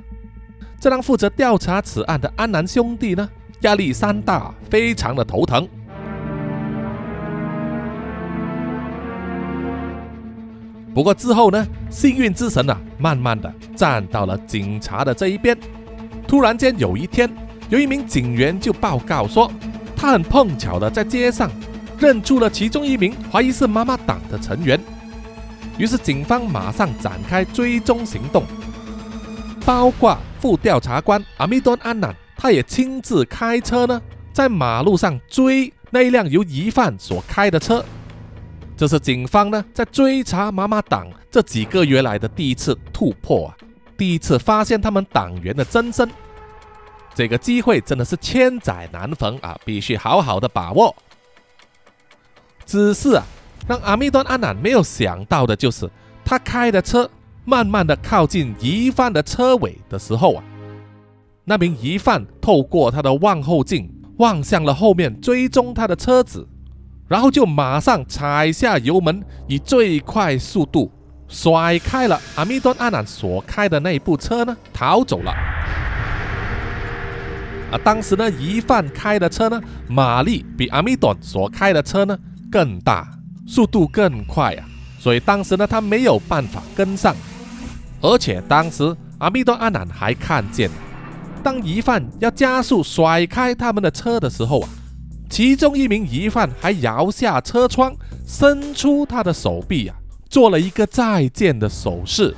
[0.80, 3.30] 这让负责调查此案的安南兄弟呢
[3.62, 5.68] 压力山大，非常的头疼。
[10.94, 15.58] 不过之后呢，幸运之神啊，慢慢的站到了警察的这一边。
[16.26, 17.30] 突然间有一天，
[17.70, 19.52] 有一名警员就报告说，
[19.96, 21.52] 他很碰巧的在街上
[22.00, 24.80] 认出了其中一名怀疑是妈妈党的成员。
[25.78, 28.44] 于是警方马上展开追踪行动，
[29.60, 30.17] 包括。
[30.41, 37.84] 副调查官阿米多安南，他也亲自开车呢，在马路上追那辆由疑犯所开的车。
[38.78, 43.58] 这是警方呢在追查妈妈党这几个月来的第一次突破啊，
[43.98, 46.10] 第一次发现他们党员的真身。
[47.13, 50.95] 这个机会真的是千载难逢啊，必须好好的把握。
[52.65, 53.26] 只是啊，
[53.67, 55.89] 让阿米多安南没有想到的就是，
[56.24, 57.12] 他开的车。
[57.50, 60.44] 慢慢的靠近疑犯的车尾的时候啊，
[61.46, 66.48] 那名疑犯透过他的望后镜望向了后面追踪他的车子，
[67.08, 70.92] 然后就马上踩下油门，以最快速度
[71.28, 75.32] 甩开了阿米顿阿南所开的那部车呢，逃走了。
[77.72, 82.16] 啊，当时呢，疑犯开的车呢，马力比阿米顿所开的车呢
[82.52, 83.10] 更大，
[83.48, 84.66] 速度更快啊，
[85.00, 87.16] 所以当时呢，他没有办法跟上。
[88.02, 90.70] 而且当时阿米多阿南还看见，
[91.44, 94.70] 当疑犯要加速甩开他们的车的时候啊，
[95.30, 97.94] 其中一名疑犯还摇下车窗，
[98.26, 99.96] 伸出他的手臂啊，
[100.30, 102.34] 做了一个再见的手势。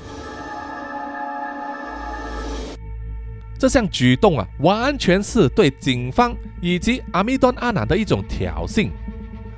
[3.59, 8.89] 这项举动啊，完全是对警方以及阿米多阿南的一种挑衅，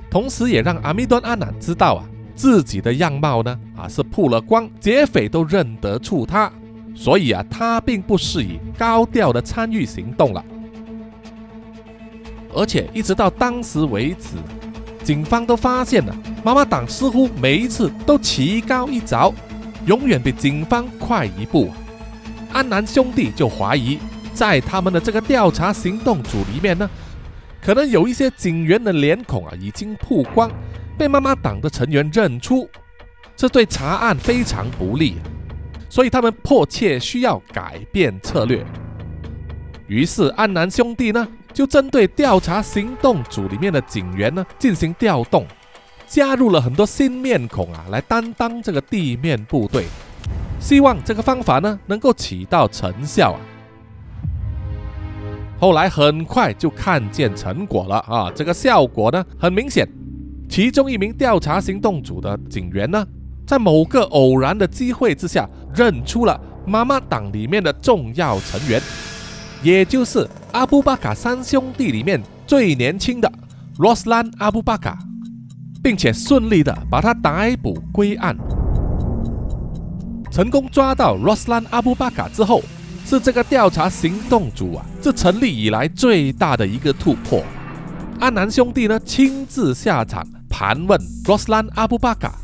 [0.10, 2.04] 同时也让阿米多阿南知道啊。
[2.36, 3.60] 自己的样貌呢？
[3.76, 6.52] 啊，是曝了光，劫匪都认得出他，
[6.96, 10.44] 所以啊，他并不适宜高调的参与行动了。
[12.56, 14.36] 而且一直到当时为止，
[15.04, 19.34] 警方都发现了妈妈党似乎每一次都棋高一着，
[19.86, 21.70] 永远比警方快一步。
[22.52, 23.98] 安南兄弟就怀疑，
[24.34, 26.90] 在他们的这个调查行动组里面呢，
[27.60, 30.52] 可能有一些警员的脸孔啊已经曝光。
[30.98, 32.70] 被妈妈党的成员认出，
[33.36, 35.18] 这对查案非常不利，
[35.90, 38.66] 所以他们迫切需要改变策略。
[39.88, 45.46] 于是安南兄弟呢，就针对调查行动组里面的警员呢进行调动，
[46.08, 49.86] 加入了很多新面孔啊，来担当这个地面部队，
[50.60, 53.40] 希望这个方法呢能够起到成效啊。
[55.60, 59.88] 后来很快就看见成果了啊，这个效果呢很明显。
[60.54, 63.04] 其中一名调查行动组的警员呢，
[63.44, 68.80] 在某个偶然的机会之下，认出了妈妈党里面的重要成员，
[69.64, 73.34] 也就是阿布巴卡三兄弟里面最年轻的
[73.80, 74.96] 罗斯兰阿布巴卡，
[75.82, 78.38] 并且顺利的把他逮捕归案。
[80.30, 82.62] 成功抓到罗斯兰阿布巴卡之后，
[83.08, 87.44] 是这个调查行动组啊，这成立以来最大的一个突破。
[88.20, 92.36] 阿南兄弟呢亲自下场盘问罗斯兰阿布巴卡，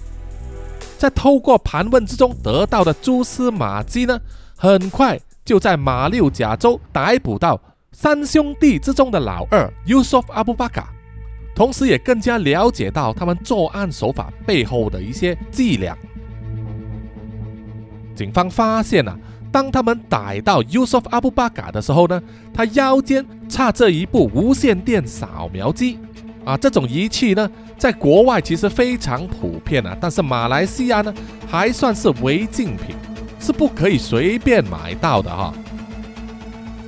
[0.97, 4.19] 在透过盘问之中得到的蛛丝马迹呢，
[4.57, 10.89] 很快就在马六甲州逮捕到三兄弟之中的老二 Yusuf 阿布巴卡，
[11.53, 15.95] 同时也更加了解到他们作案手法背后的一些伎俩。
[18.15, 19.15] 警方发现啊。
[19.51, 22.21] 当他们逮到 Yusuf 阿布巴卡的时候呢，
[22.53, 25.97] 他腰间插着一部无线电扫描机
[26.49, 27.47] 啊，这种仪器呢，
[27.77, 31.13] 在国外其实非常普遍啊，但是马来西亚呢，
[31.47, 32.95] 还算是违禁品，
[33.39, 35.53] 是不可以随便买到的哈。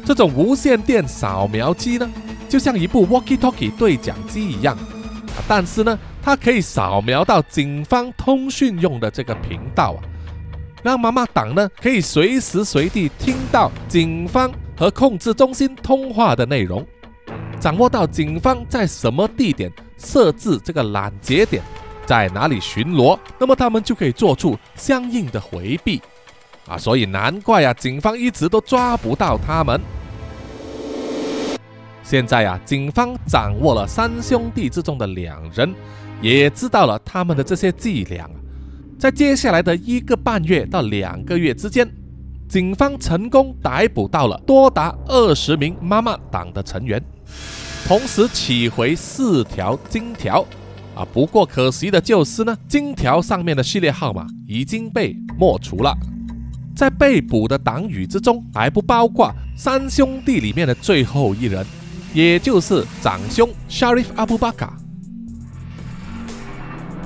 [0.04, 2.10] 这种无线电扫描机呢，
[2.50, 4.76] 就像一部 walkie-talkie 对讲机一样，
[5.48, 10.02] 但是呢，它可以扫描到警方通讯用的这个频道啊，
[10.82, 16.84] 让妈妈党呢可以随时随地听到警方和控制中心通话的内容，
[17.62, 21.62] 掌握到警方在什么地点设置这个拦截点，
[22.08, 26.02] 在哪里巡逻，那么他们就可以做出相应的回避。
[26.68, 29.80] 啊，所以难怪啊，警方一直都抓不到他们。
[32.02, 35.72] 现在啊，警方掌握了三兄弟之中的两人，
[36.20, 38.28] 也知道了他们的这些伎俩。
[38.98, 41.88] 在接下来的一个半月到两个月之间，
[42.50, 47.04] 警方成功逮捕到了多达二十名妈妈党的成员，
[47.88, 50.46] 同时起回四条金条。
[50.94, 55.96] 啊，不过可惜的就是呢，金条上面的序列号码已经被抹除了。
[56.76, 61.66] 在被捕的党羽之中，还不包括三兄弟里面的最后一人，
[62.14, 64.70] 也就是长兄 Sharif Abu Bakr。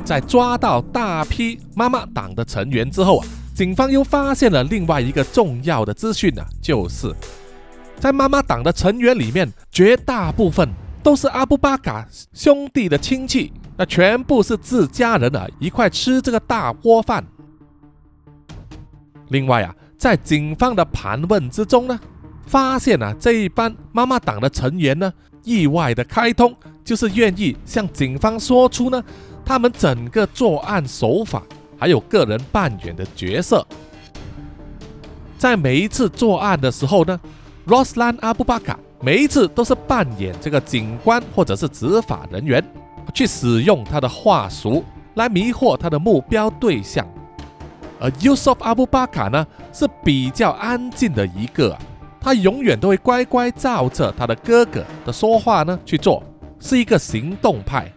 [0.03, 7.13] 在抓到大批妈妈党的成员之后啊，警方又发现了另外一个重要的资讯呢，就是
[7.99, 10.69] 在妈妈党的成员里面，绝大部分
[11.01, 17.25] 都是阿布巴卡兄弟的亲戚，那全部是自家人啊，一块吃这个大锅饭。
[19.29, 21.99] 另外啊，在警方的盘问之中呢，
[22.45, 25.11] 发现啊这一班妈妈党的成员呢，
[25.43, 29.03] 意外的开通，就是愿意向警方说出呢，
[29.43, 31.41] 他们整个作案手法，
[31.79, 33.65] 还有个人扮演的角色。
[35.39, 37.19] 在每一次作案的时候呢
[37.67, 42.63] ，Roslan 阿布巴卡每一次都是扮演这个警官或者是执法人员，
[43.13, 44.83] 去使用他的话术
[45.15, 47.07] 来迷惑他的目标对象。
[47.99, 51.77] 而 Yusuf 阿布巴卡呢是比较安静的一个，
[52.19, 56.21] 他永远都会乖乖照着他的哥哥的说话呢去做，
[56.59, 57.91] 是一个行动派。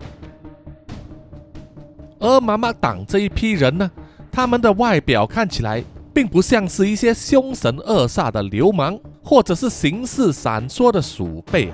[2.20, 3.90] 而妈妈党这一批人呢，
[4.30, 5.82] 他们的外表看起来
[6.18, 11.70] 并不像是一些凶神恶煞的流氓，或者是形似闪烁的鼠辈，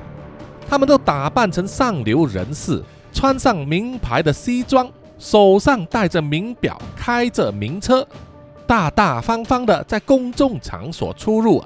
[0.68, 4.86] 他们都打扮成上流人士，穿上名牌的西装。
[5.18, 8.06] 手上戴着名表，开着名车，
[8.66, 11.64] 大大方方的在公众场所出入。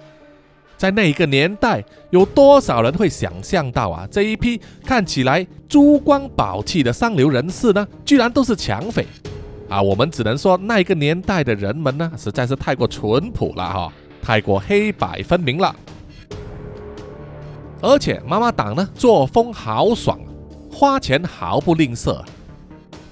[0.76, 4.06] 在那个年代，有多少人会想象到啊？
[4.08, 9.04] 这一批看起来珠光宝气的上流人士呢，居然都是抢匪
[9.68, 9.82] 啊！
[9.82, 13.92] 我们只能说，那个年代的人们呢，实在是太过淳朴了哈，
[14.22, 15.74] 太过黑白分明了。
[17.80, 20.18] 而且妈妈党呢，作风豪爽，
[20.72, 22.20] 花钱毫不吝啬。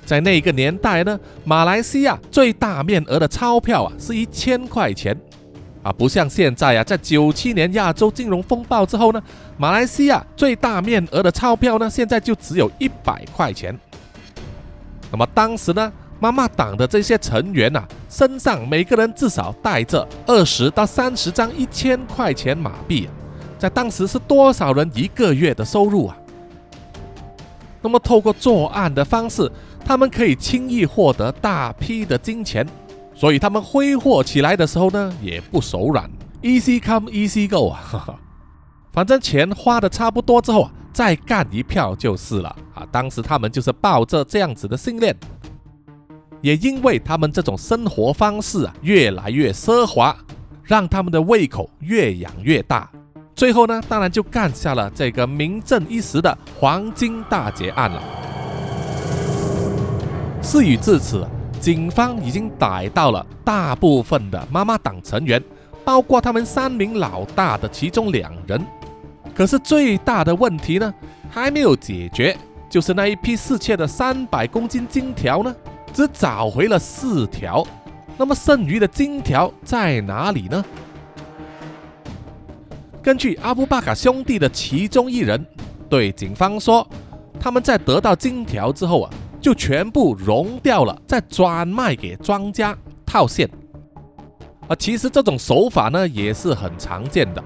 [0.04, 5.16] 在那个年代呢，马来西亚最大面额的钞票啊是一千块钱，
[5.82, 9.22] 啊，不像现在啊，在九七年亚洲金融风暴之后呢，
[9.58, 13.78] 马来西亚最大面额的钞票呢现在就只有一百块钱。
[15.10, 23.08] 那么当时呢，妈妈党的这些成员呐，身上每个人至少带着二十到三十张一千块钱马币，
[23.58, 26.16] 在当时是多少人一个月的收入啊？
[27.82, 29.50] 那么透过作案的方式。
[29.88, 32.66] 他们可以轻易获得大批的金钱，
[33.14, 36.10] 所以他们挥霍起来的时候呢，也不手软
[36.42, 38.18] ，easy come easy go 啊，
[38.92, 42.84] 反正钱花的差不多之后啊，再干一票就是了啊。
[42.90, 45.16] 当时他们就是抱着这样子的信念，
[46.40, 50.16] 也因为他们这种生活方式啊越来越奢华，
[50.62, 52.88] 让他们的胃口越养越大，
[53.34, 58.02] 最后呢，当然就干下了这个名震一时的黄金大劫案了。
[60.42, 61.26] 事已至此，
[61.60, 65.42] 警方已经逮到了大部分的妈妈党成员，
[65.84, 68.64] 包括他们三名老大的其中两人。
[69.34, 70.94] 可是最大的问题呢，
[71.28, 72.36] 还没有解决，
[72.70, 75.54] 就是那一批失窃的三百公斤金条呢，
[75.96, 77.66] 只找回了四条。
[78.18, 80.62] 那么剩余的金条在哪里呢？
[83.02, 85.42] 根据阿布巴卡兄弟的其中一人
[85.88, 86.86] 对警方说，
[87.40, 89.10] 他们在得到金条之后啊。
[89.38, 93.48] 就全部融掉了，再转卖给庄家套现。
[94.66, 97.40] 啊，其实这种手法呢也是很常见的，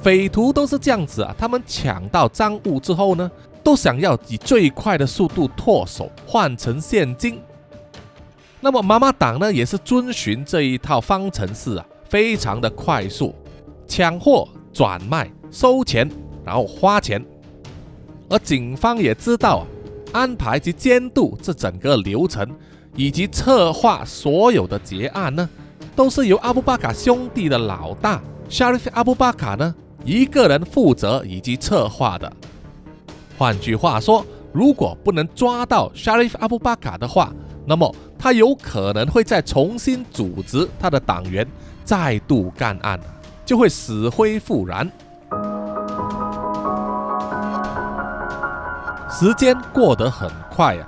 [0.00, 1.34] 匪徒都是这样子啊。
[1.36, 3.30] 他们抢到赃物之后呢，
[3.62, 7.38] 都想要以最快的速度脱手，换成现金。
[8.62, 13.34] 那么妈妈党呢也是遵循这一套方程式啊，非常的快速，
[13.86, 16.08] 抢货、转卖、收钱，
[16.44, 17.22] 然后花钱。
[18.30, 19.66] 而警方也知道啊。
[20.12, 22.46] 安排及监督这整个流程，
[22.94, 25.48] 以及策划所有的结案呢，
[25.96, 32.30] 都是由阿布巴卡兄弟的老大 Sharif 阿布巴卡呢一个人负责以及策划的。
[33.38, 37.32] 换句话说，如果不能抓到 Sharif 阿布巴卡的话，
[37.64, 37.90] 那么
[38.22, 41.44] 他有可能会再重新组织他的党员，
[41.84, 42.96] 再度干案，
[43.44, 44.88] 就会死灰复燃。
[49.10, 50.86] 时间过得很快啊，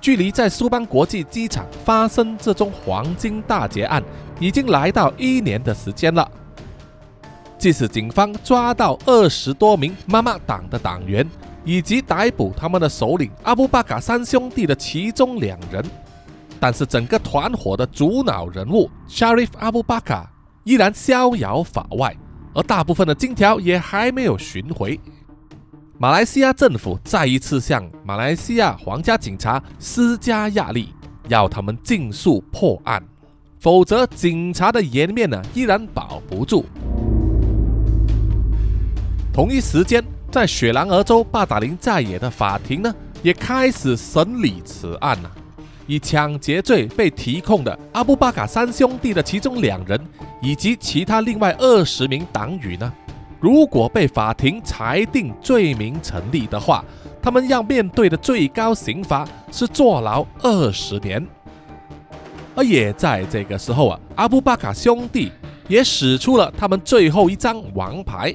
[0.00, 4.02] 距离在苏邦国际机场发生这宗黄金大劫案，
[4.40, 6.26] 已经来到一年的时间了。
[7.58, 11.28] 即使警方抓到二十多名妈妈党的党员，
[11.66, 15.84] 以及逮捕他们的首领阿布巴卡三兄弟的其中两人，
[16.58, 20.30] 但是整个团伙的主脑人物 Sharif 阿布巴卡
[20.64, 22.16] 依然逍遥法外，
[22.54, 24.98] 而大部分的金条也还没有寻回。
[25.98, 30.94] 马来西亚政府再一次向马来西亚皇家警察施加压力，
[31.28, 33.02] 要他们尽速破案，
[33.58, 36.66] 否则警察的颜面呢依然保不住。
[39.32, 45.30] 同一时间，在雪兰莪州巴达林寨野的法庭呢，也开始审理此案了。
[45.86, 50.00] 以抢劫罪被提控的阿布巴卡三兄弟的其中两人，
[50.42, 52.92] 以及其他另外二十名党羽呢，
[53.40, 56.84] 如果被法庭裁定罪名成立的话，
[57.22, 61.24] 他们要面对的最高刑罚是坐牢二十年。
[62.54, 65.30] 而也在这个时候啊，阿布巴卡兄弟
[65.68, 68.34] 也使出了他们最后一张王牌。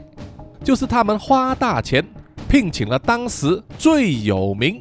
[0.64, 2.06] 就是他们花大钱
[2.48, 4.80] 聘请了当时最有名、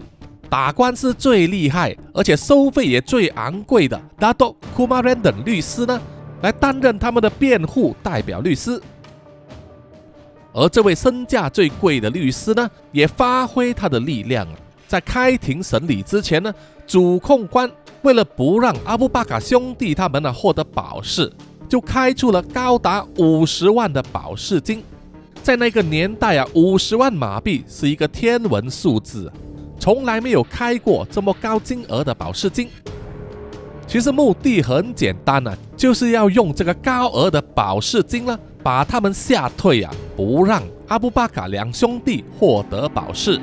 [0.50, 6.00] 打官司最厉害，而且收费也最昂贵的 Dato Kumaran 等律师呢，
[6.42, 8.82] 来担任他们的辩护代表律师。
[10.52, 14.44] 而这位身价最贵的律师呢，也发挥他的力量，
[14.88, 16.52] 在开庭审理之前呢，
[16.84, 17.70] 主控官
[18.02, 21.32] 为了不让阿布巴卡兄弟他们呢获得保释，
[21.68, 24.82] 就开出了高达五十万的保释金。
[25.44, 29.30] 在那个年代啊，五十万马币是一个天文数字，
[29.80, 32.68] 从来没有开过这么高金额的保释金。
[33.86, 43.40] 其实目的很简单啊，就是要用这个高额的保释金呢，把他们吓退啊，不让阿布巴卡两兄弟获得保释。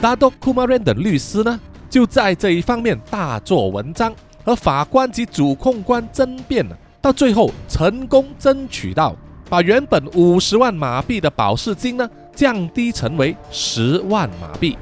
[0.00, 1.58] 达多库马仁等律师呢，
[1.88, 4.14] 就在这一方面大做文章，
[4.44, 6.76] 和法官及主控官争辩了。
[7.00, 9.16] 到最后，成功争取到
[9.48, 14.76] 把原本五十万马币的保释金呢降低成为十万马币。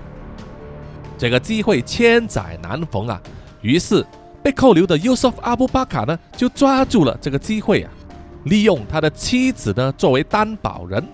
[1.18, 3.20] 这个机会千载难逢啊！
[3.60, 4.04] 于是
[4.42, 7.90] 被扣留的 Yusuf 阿布巴卡呢就抓住了这个机会啊，
[8.44, 11.06] 利用他的妻子呢作为担保人，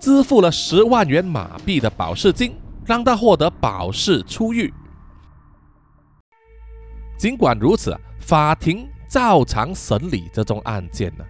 [0.00, 4.72] 支付了十万元马币的保释金，让他获得保释出狱。
[7.16, 8.88] 尽管如此，法庭。
[9.12, 11.24] 照常审理这宗案件呢。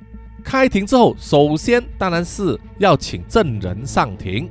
[0.45, 4.49] 开庭之后，首先当然是要请证人上庭，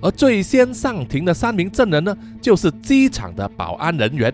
[0.00, 4.32] 而最先上庭的三名证人呢，就是机场的保安人员。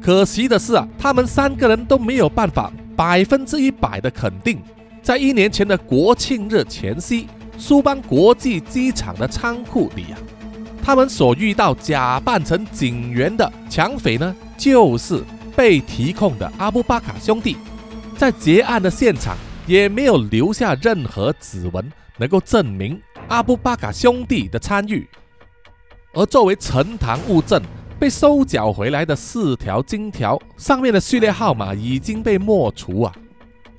[0.00, 4.60] 可惜的是啊，他们三个人都没有办法百分之一百的肯定，
[5.02, 7.26] 在一年前的国庆日前夕，
[7.56, 10.18] 苏邦国际机场的仓库里啊，
[10.82, 15.22] 他们所遇到假扮成警员的抢匪呢，就是
[15.56, 17.56] 被提控的阿布巴卡兄弟。
[18.16, 19.36] 在结案的现场
[19.66, 25.08] 也没有留下任何指纹，能够证明阿布巴卡兄弟的参与。
[26.12, 27.60] 而作为呈堂物证，
[27.98, 33.12] 被收缴回来的四条金条上面的序列号码已经被抹除啊！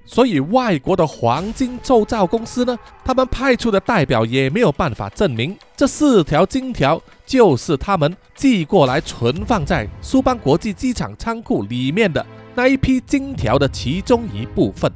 [0.08, 12.26] 所以外国的黄金铸造公司呢，他们派出的代表也没有办法证明这四条金条就是他们寄过来存放在苏邦国际机场仓库里面的。
[12.54, 14.92] 那一批金条的其中一部分，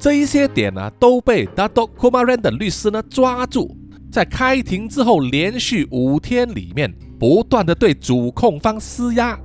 [0.00, 3.76] 这一些点呢都被 Dato Kumaran 的律师呢抓住，
[4.10, 9.38] 在开庭之后连续五天里面，不断的对主控方施压，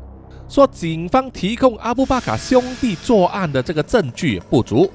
[0.47, 4.89] 说警方提供阿布巴卡兄弟作案的这个证据不足。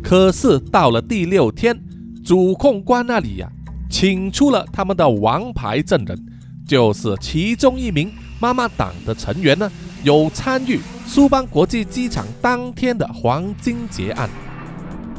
[0.00, 1.76] 可是到了第六天，
[2.24, 3.50] 主控官那里呀，
[3.90, 6.16] 请出了他们的王牌证人，
[6.64, 9.68] 就是其中一名妈妈党的成员呢。
[10.04, 14.28] 有参与苏邦国际机场当天的黄金劫案，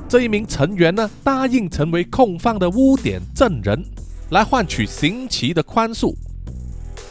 [0.08, 3.84] 这一名成员呢答应成为控方的污点证人，
[4.30, 6.14] 来换取刑期的宽恕。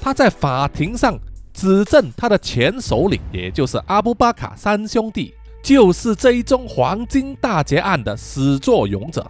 [0.00, 1.18] 他在法庭上
[1.52, 9.28] 指证他的前首领，也就是阿布巴卡三兄弟，就是这一宗黄金大劫案的始作俑者，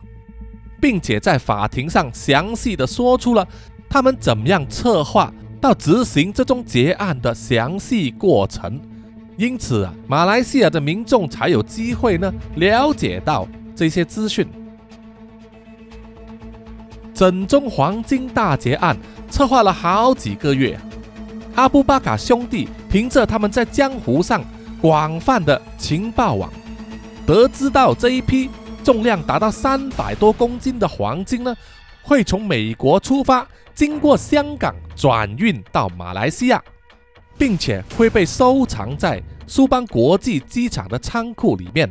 [0.82, 3.48] 并且在法庭上详细的说出了
[3.88, 5.32] 他们怎么样策划。
[5.64, 8.78] 到执行这宗劫案的详细过程，
[9.38, 14.46] 因此啊，马来西亚的民众才有机会呢了解到这些资讯。
[17.14, 18.94] 整宗黄金大劫案
[19.30, 20.78] 策划了好几个月，
[21.54, 24.44] 阿布巴卡兄弟凭着他们在江湖上
[24.82, 26.52] 广泛的情报网，
[27.24, 28.50] 得知到这一批
[28.84, 31.56] 重量达到三百多公斤的黄金呢，
[32.02, 36.62] 会从美国出发，经过香港转运到马来西亚。
[37.36, 41.90] 并且会被收藏在苏邦国际机场的仓库里面，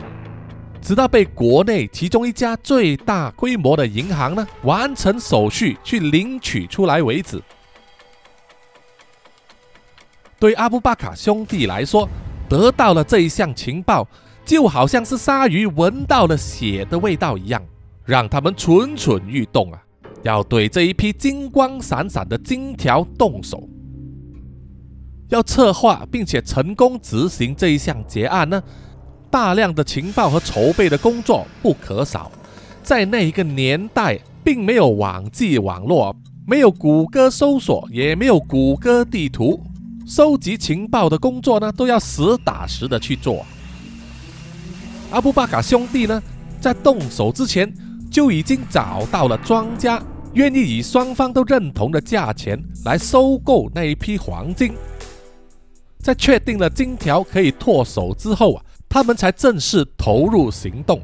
[0.81, 7.41] 直到被国内其中一家最大规模的银行呢完成手续去领取出来为止。
[10.39, 12.07] 对阿布巴卡兄弟来说，
[12.47, 14.07] 得到了这一项情报，
[14.45, 17.61] 就好像是鲨鱼闻到了血的味道一样，
[18.05, 19.83] 让他们蠢蠢欲动啊，
[20.23, 23.67] 要对这一批金光闪闪的金条动手。
[25.29, 28.61] 要策划并且成功执行这一项结案呢，
[29.31, 32.31] 大量的情报和筹备的工作不可少。
[32.83, 36.15] 在那一个年代，并没有网际网络，
[36.45, 39.59] 没有谷歌搜索，也没有谷歌地图，
[40.05, 43.45] 收集情报的工作呢，都要实打实的去做。
[45.11, 46.21] 阿布巴卡兄弟呢，
[46.59, 47.73] 在动手之前
[48.11, 50.03] 就已经找到了庄家，
[50.35, 54.73] 愿意以双方都认同的价钱来收购那一批黄金。
[55.99, 60.99] 在确定了金条可以脱手之后啊，他们才正式投入行动。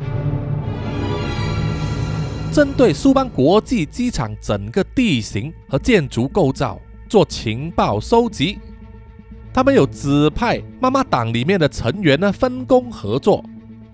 [2.51, 8.57] 针对苏邦国际机场整个地形和建筑构造做情报收集，
[9.53, 13.45] 他们有指派妈妈党里面的成员呢分工合作，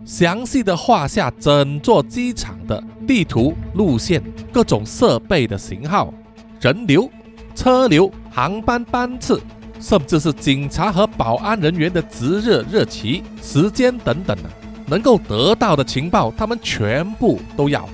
[0.05, 6.13] 详细的画下整座机场的地图、路线、各种设备的型号、
[6.61, 7.09] 人流、
[7.55, 9.41] 车流、航班班次。
[9.77, 14.49] 甚至是警察和保安人员的值日日期、时间等等的，
[14.87, 17.87] 能够得到的情报，他们全部都要，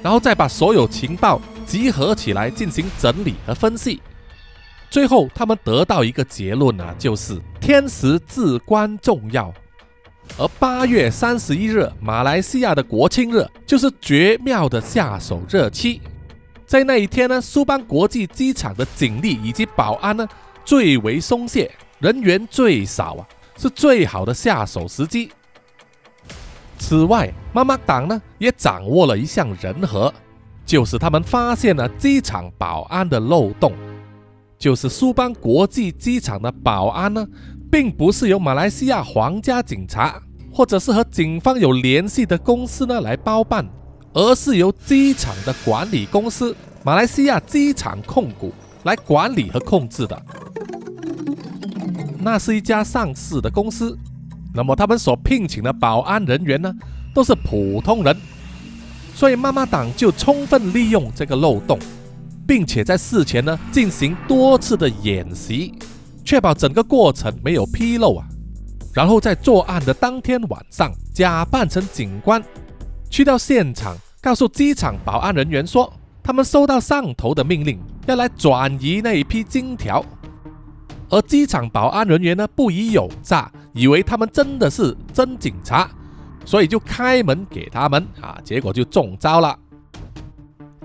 [0.00, 4.00] 然后再把所有情报集合起来进行整理和分析，
[4.88, 9.52] 最后他们得到一个结论呢，就是天时至关重要，
[10.36, 16.00] 而八月三十一日，马来西亚的国庆日，就是绝妙的下手日期，
[16.66, 20.28] 在那一天呢，苏邦国际机场的警力以及保安呢。
[20.64, 23.26] 最为松懈，人员最少啊，
[23.56, 25.30] 是最好的下手时机。
[26.78, 30.12] 此外，妈妈党呢也掌握了一项人和，
[30.66, 33.72] 就是他们发现了机场保安的漏洞，
[34.58, 37.26] 就是苏邦国际机场的保安呢，
[37.70, 40.20] 并不是由马来西亚皇家警察
[40.52, 43.68] 或者是和警方有联系的公司呢来包办，
[44.12, 48.52] 而是由机场的管理公司马来西亚机场控股
[48.84, 50.20] 来管理和控制的。
[52.20, 53.96] 那是一家上市的公司，
[54.52, 56.72] 那么他们所聘请的保安人员呢，
[57.14, 58.16] 都是普通人，
[59.14, 61.78] 所以妈妈党就充分利用这个漏洞，
[62.46, 65.74] 并且在事前呢进行多次的演习，
[66.28, 68.28] 确保整个过程没有纰漏啊。
[68.92, 72.44] 然后在作案的当天晚上，假扮成警官，
[73.08, 75.90] 去到现场，告诉机场保安人员说，
[76.22, 80.04] 他们收到上头的命令，要来转移那一批金条。
[81.08, 85.88] 而机场保安人员呢，不疑有诈，以为他们真的是真警察，
[86.44, 89.58] 所以就开门给他们啊，结果就中招了。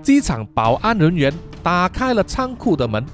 [0.02, 1.30] 机场保安人员
[1.62, 3.04] 打开了仓库的门，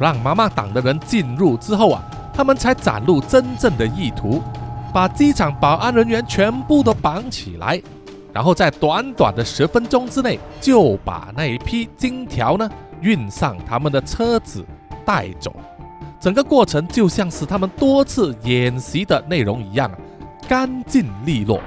[0.00, 4.42] 让妈妈党的人进入之后啊，他们才展露真正的意图，
[4.94, 7.80] 把机场保安人员全部都绑起来，
[8.32, 12.66] 然后在短短的十分钟之内就把那一批金条呢
[13.02, 14.64] 运上他们的车子
[15.04, 15.54] 带走。
[16.18, 19.90] 整个过程就像是他们多次演习的内容一样，
[20.48, 21.60] 干净利落。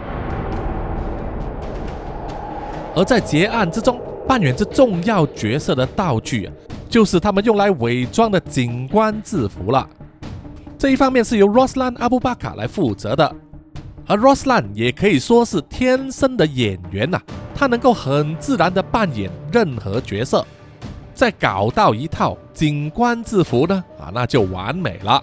[2.95, 6.53] 而在结案之中扮演着重要角色的道具啊，
[6.93, 9.89] 就是他们用来伪装的警官制服了。
[10.77, 13.35] 这一方面是由 Roslan 阿布巴卡来负责的，
[14.05, 17.19] 而 Roslan 也可以说是天生的演员呐，
[17.55, 20.45] 他能够很自然的扮演任何角色。
[21.15, 25.19] 再搞到一套警官制服呢，啊，那就完美了。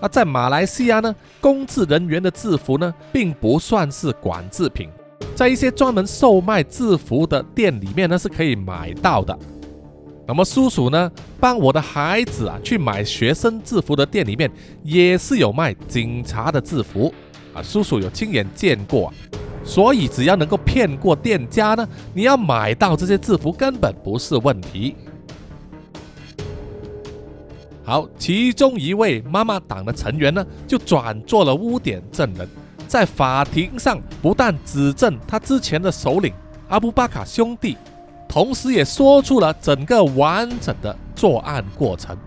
[0.00, 4.88] 啊在马来西亚呢，公制人员的制服呢，并不算是管制品，
[5.36, 9.38] 在一些专门售卖制服的店里面呢，是可以买到的。
[10.26, 14.50] 那么叔叔呢，帮我的孩子啊去买学生制服的店里面，
[14.82, 17.12] 也是有卖警察的制服
[17.52, 19.12] 啊，叔叔有亲眼见过。
[19.62, 24.94] 所以，只要能够骗过店家呢，你要买到这些制服根本不是问题。
[27.82, 32.48] 好，其中一位妈妈党的成员呢，就转做了污点证人，
[32.88, 36.32] 在法庭上不但指证他之前的首领
[36.68, 37.76] 阿布巴卡兄弟，
[38.34, 42.18] 同时也说出了整个完整的作案过程。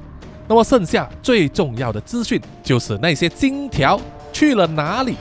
[0.47, 3.99] 那么剩下最重要的资讯就是那些金条
[4.31, 5.17] 去了哪里？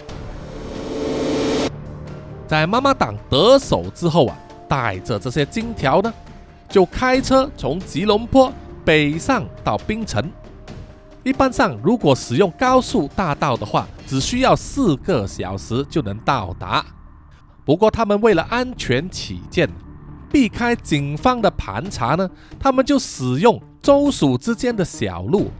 [2.46, 6.14] 在妈妈党得手之后啊，带着这些金条呢，
[6.68, 8.52] 就开车从吉隆坡。
[8.84, 10.30] 北上到槟城，
[11.24, 16.86] 一般上如果使用高速大道的话，只需要四个小时就能到达。
[17.64, 19.68] 不过他们为了安全起见，
[20.36, 22.30] 避开警方的盘查呢，
[22.60, 25.50] 他们就使用州属之间的小路，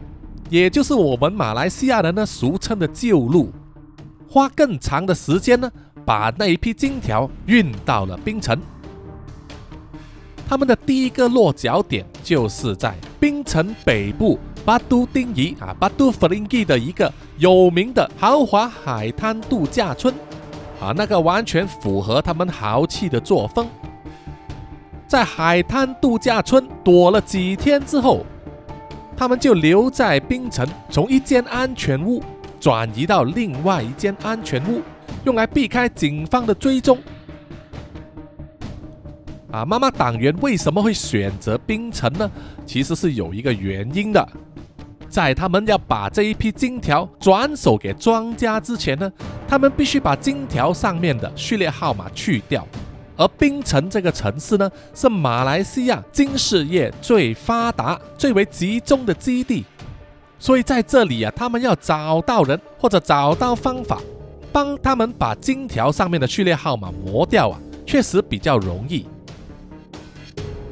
[0.51, 3.51] 也就是我们马来西亚人呢俗称的旧路，
[4.29, 5.67] 花更长的时间呢，
[6.05, 8.55] 把那一批金条运到了槟城。
[10.47, 20.13] 他们的第一个落脚点就是在槟城北部巴都丁仪啊，巴都弗林基的一个有名的豪华海滩度假村
[20.79, 23.67] 啊，那个完全符合他们豪气的作风。
[25.07, 28.25] 在海滩度假村躲了几天之后，
[29.15, 32.21] 他们就留在冰城，从一间安全屋
[32.59, 34.81] 转移到另外一间安全屋，
[35.23, 36.99] 用来避开警方的追踪。
[39.49, 42.29] 啊，妈妈党员为什么会选择冰城呢？
[42.65, 44.27] 其实是有一个原因的，
[45.07, 49.09] 在他们要把这一批金条转手给庄家之前呢，
[49.47, 52.67] 他们必须把金条上面的序列号码去掉。
[53.17, 59.65] 而槟城这个城市呢，是马来西亚金饰业最发达、最为集中的基地，
[60.37, 63.99] 所以在这里啊，他们要找到人或者找到方法，
[64.51, 69.05] 帮他们把金条上面的序列号码磨掉啊，确实比较容易。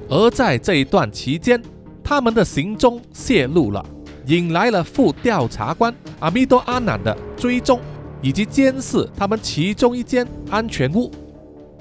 [0.07, 1.59] 而在这一段期间，
[2.03, 3.83] 他们的行踪泄露了，
[4.27, 7.79] 引来了副调查官阿米多阿南的追踪
[8.21, 11.11] 以及监视他们其中一间安全屋。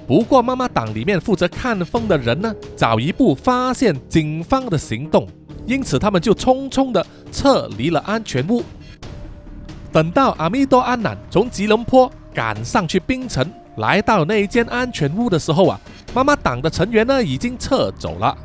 [0.07, 5.27] 不过，妈妈党里面负责看风的人呢，早一步发现警方的行动，
[5.67, 8.63] 因此他们就匆匆的撤离了安全屋。
[9.91, 15.81] 等到阿米多安南从吉隆坡赶上去槟城，来到那一间安全屋的时候啊。
[16.13, 18.37] 妈妈党的成员呢已经撤走了，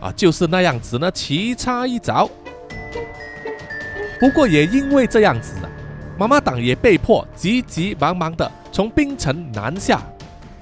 [0.00, 2.28] 啊，就是那样子呢，棋差一着。
[4.20, 5.70] 不过也因为这样子啊，
[6.18, 10.02] 妈妈党也被迫急急忙忙的从槟城南下，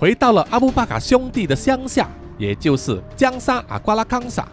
[0.03, 4.49] 回到了阿布巴卡兄弟的乡下，也就是江沙阿瓜拉康萨，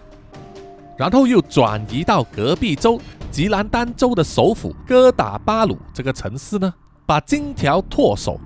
[0.96, 6.72] 然后又转移到隔壁州吉兰丹州的首府哥打巴鲁这个城市呢，
[7.04, 8.40] 把金条脱手。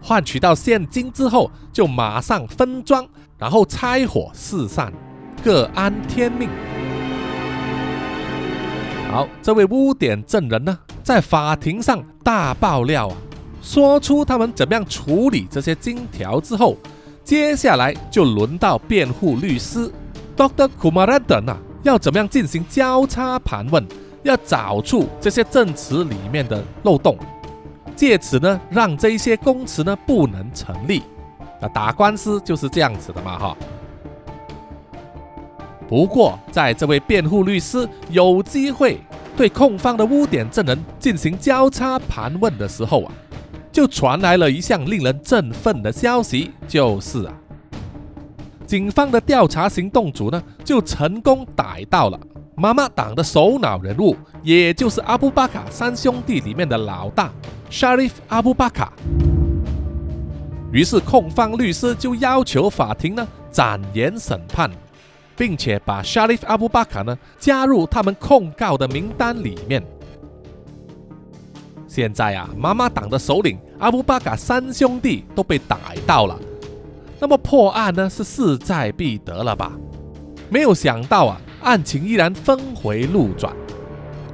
[0.00, 4.90] 换取到现金之后，就马上分装，然后拆伙四散，
[5.44, 6.48] 各安天命。
[9.12, 13.16] 好，这位污点证人呢，在法庭上大爆料啊，
[13.68, 16.74] 说出他们怎么样处理这些金条之后，
[17.22, 19.92] 接下来就轮到辩护律师
[20.34, 23.86] Doctor Kumaran 啊，要怎么样进行交叉盘问，
[24.22, 27.18] 要找出这些证词里面的漏洞。
[27.94, 31.02] 借此呢，让这一些供词呢不能成立。
[31.60, 33.56] 那打官司就是这样子的嘛，哈。
[35.86, 38.98] 不过，在这位辩护律师有机会
[39.36, 43.12] 对控方的污点证人进行交叉盘问的时候啊，
[43.70, 47.32] 就传来了一项令人振奋的消息，就是啊，
[48.66, 52.18] 警方的调查行动组呢就成功逮到了
[52.54, 57.30] 妈妈党的首脑人物，也就是阿布巴卡三兄弟里面的老大。
[57.70, 58.92] Sharif 阿布巴卡，
[60.72, 64.70] 于是控方律师就要求法庭呢展延审判，
[65.36, 69.82] 并且把 Sharif 阿布巴卡呢加入他们控告的名单里面。
[71.98, 75.76] 现在啊，妈妈党的首领阿布巴卡三兄弟都被逮
[76.06, 76.38] 到了，
[77.18, 79.72] 那么破案呢是势在必得了吧？
[80.48, 83.52] 没有想到啊，案情依然峰回路转，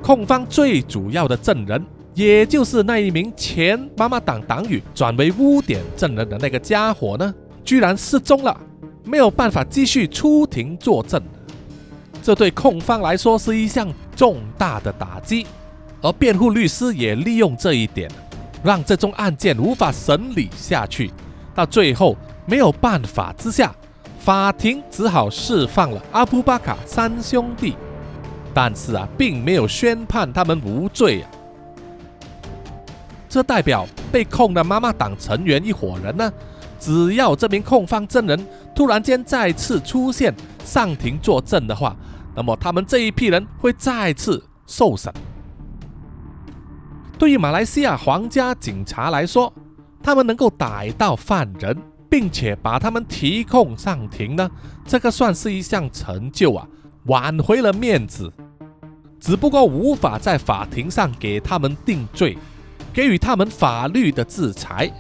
[0.03, 1.83] 控方最主要的证人。
[2.12, 7.35] 也就是那一名前妈妈党党羽转为污点证人的那个家伙呢，
[7.65, 8.55] 居然失踪了，
[9.05, 11.19] 没有办法继续出庭作证，
[12.23, 15.47] 这对控方来说是一项重大的打击，
[16.05, 18.11] 而辩护律师也利用这一点，
[18.63, 21.11] 让这宗案件无法审理下去，
[21.55, 23.75] 到最后没有办法之下，
[24.19, 27.75] 法庭只好释放了阿布巴卡三兄弟，
[28.53, 31.31] 但是啊，并没有宣判他们无罪啊。
[33.27, 36.31] 这代表被控的妈妈党成员一伙人呢，
[36.79, 40.35] 只要这名控方证人突然间再次出现
[40.67, 41.97] 上庭作证的话，
[42.37, 45.11] 那么他们这一批人会再次受审。
[47.25, 49.51] 对于马来西亚皇家警察来说，
[50.03, 51.75] 他们能够逮到犯人，
[52.07, 54.47] 并且把他们提控上庭呢，
[54.87, 56.68] 这个算是一项成就啊，
[57.07, 58.31] 挽回了面子。
[59.18, 62.37] 只不过无法在法庭上给他们定罪，
[62.93, 64.93] 给予他们法律的制裁。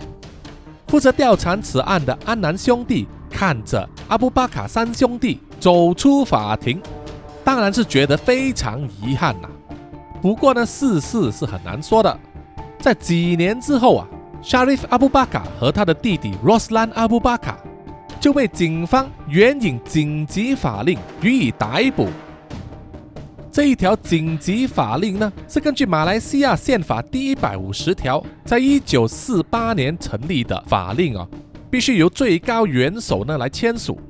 [0.88, 6.80] 负责调查此案的安南兄弟看着阿布巴卡三兄弟走出法庭，
[7.44, 9.48] 当然是觉得非常遗憾呐。
[10.24, 12.18] 不过呢，世事是很难说的。
[12.80, 14.08] 在几年之后啊
[14.42, 17.58] ，Sharif 阿布巴卡和他的弟弟 Roslan 阿布巴卡
[18.18, 22.08] 就被警方援引紧急法令予以逮捕。
[23.52, 31.28] 这一条紧急法令呢，是根据马来西亚宪法第一百五十条，在一九四八年成立的法令啊，
[31.70, 34.00] 必须由最高元首呢来签署。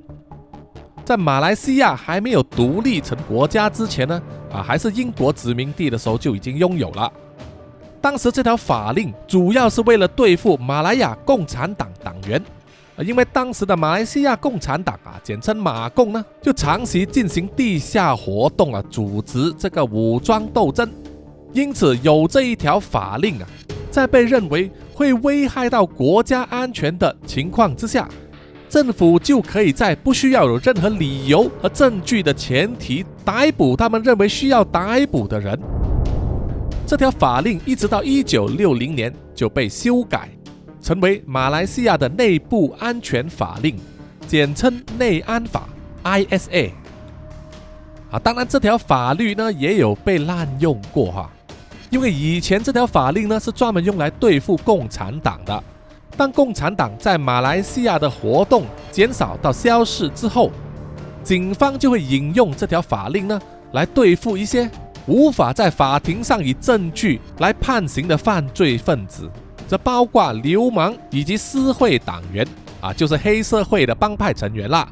[1.04, 7.12] 在马来西亚还没有独立成国家之前呢，啊，还是英国殖民地的时候就已经拥有了。
[8.00, 12.42] 当时这条法令主要是为了对付马来亚共产党党员。
[12.96, 20.88] 啊，因为当时的马来西亚共产党啊，简称马共呢，就长期进行地下活动啊，组织这个武装斗争，
[21.52, 23.48] 因此有这一条法令啊，
[23.90, 28.08] 在被认为会危害到国家安全的情况之下，
[28.74, 35.56] 政府就可以在不需要有任何理由和证据的前提逮捕他们认为需要逮捕的人。
[36.84, 40.28] 这条法令一直到一九六零年就被修改。
[40.82, 43.76] 成为马来西亚的内部安全法令，
[44.26, 45.68] 简称内安法
[46.02, 46.72] （ISA）。
[48.10, 51.30] 啊，当然这条法律呢也有被滥用过哈，
[51.90, 55.62] 因为以前这条法令呢是专门用来对付共产党的。
[56.16, 60.50] 当共产党在马来西亚的活动减少到消失之后，
[61.22, 63.40] 警方就会引用这条法令呢
[63.72, 64.70] 来对付一些
[65.06, 69.30] 无法在法庭上以证据来判刑的犯罪分子。
[69.66, 72.46] 这包括流氓以及私会党员
[72.80, 74.86] 啊，就是黑社会的帮派成员啦。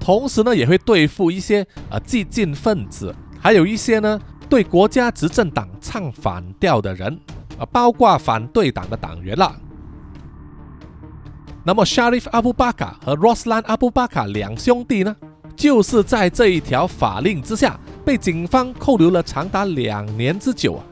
[0.00, 7.18] 同时呢，也会对付一些呃激进分子，还有一些呢对国家执政党唱反调的人
[7.58, 9.56] 啊，包括反对党的党员啦。
[11.68, 15.14] 那么，Sharif Abu Bakar 和 Roslan Abu Bakar 两兄弟呢，
[15.54, 20.84] 就是在这一条法令之下，被警方扣留了长达两年之久啊。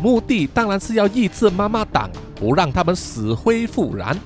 [0.00, 4.16] 目的当然是要抑制妈妈党，不让他们死灰复燃。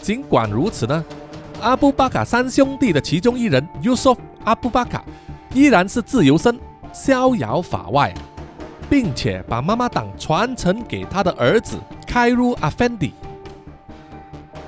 [0.00, 1.04] 尽管如此呢，
[1.60, 5.04] 阿布巴卡三兄弟的其中一人 Yusuf 阿布巴卡
[5.52, 6.56] 依然是自由身，
[6.92, 8.14] 逍遥法外，
[8.88, 13.10] 并且把妈妈党传承给他的儿子 Kairu Afendi。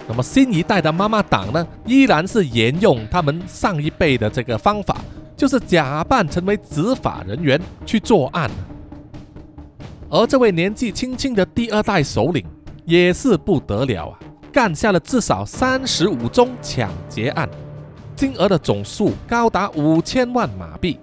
[0.09, 4.97] 那么新一代的妈妈党呢，依然是沿用他们上一辈的这个方法。
[5.37, 8.51] 就是假扮成为执法人员去作案，
[10.11, 12.45] 而这位年纪轻轻的第二代首领
[12.85, 14.19] 也是不得了啊，
[14.51, 17.49] 干下了至少三十五宗抢劫案，
[18.17, 20.99] 金额的总数高达五千万马币。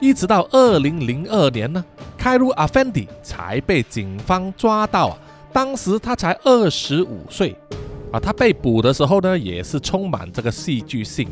[0.00, 1.84] 一直到二零零二年呢，
[2.16, 5.18] 开鲁阿芬迪才被警方抓到啊，
[5.52, 7.54] 当时他才二十五岁
[8.14, 11.28] 啊，他被捕的时候呢，也是充满这个戏剧性。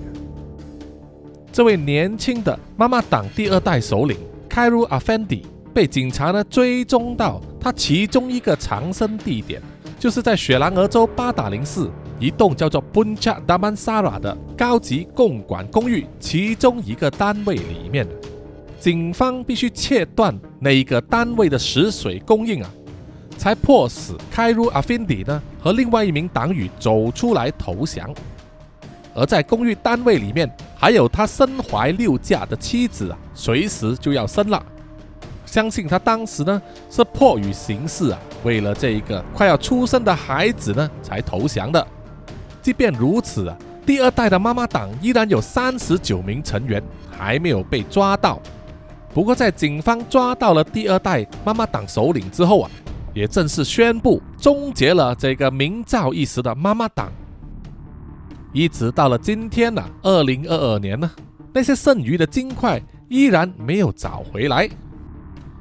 [1.53, 4.17] 这位年轻的妈妈党第二代首领
[4.49, 9.63] 开鲁阿芬迪被警察呢追踪到他其中一个藏身地点，
[9.97, 18.05] 就是在雪兰莪州八达林市一栋叫做 Buncha Damansara 的高级共管公寓其中一个单位里面。
[18.81, 22.69] 警方必须切断那一个单位的食水供应啊，
[23.39, 28.13] 才迫使开鲁阿芬迪呢和另外一名党羽走出来投降。
[29.15, 34.61] 而在公寓单位里面，还有他身怀六甲的妻子啊，随时就要生了。
[35.45, 36.61] 相信他当时呢
[36.91, 41.87] 是迫于形势啊，为了这一个快要出生的孩子呢才投降的。
[42.63, 48.41] 即便如此啊，第二代的妈妈党依然有三十九名成员还没有被抓到。
[49.13, 52.71] 不过在警方抓到了第二代妈妈党首领之后啊，
[53.15, 57.13] 也正式宣布终结了这个名噪一时的妈妈党。
[58.53, 61.11] 一直到了今天呢，二零二二年呢，
[61.53, 64.69] 那些剩余的金块依然没有找回来。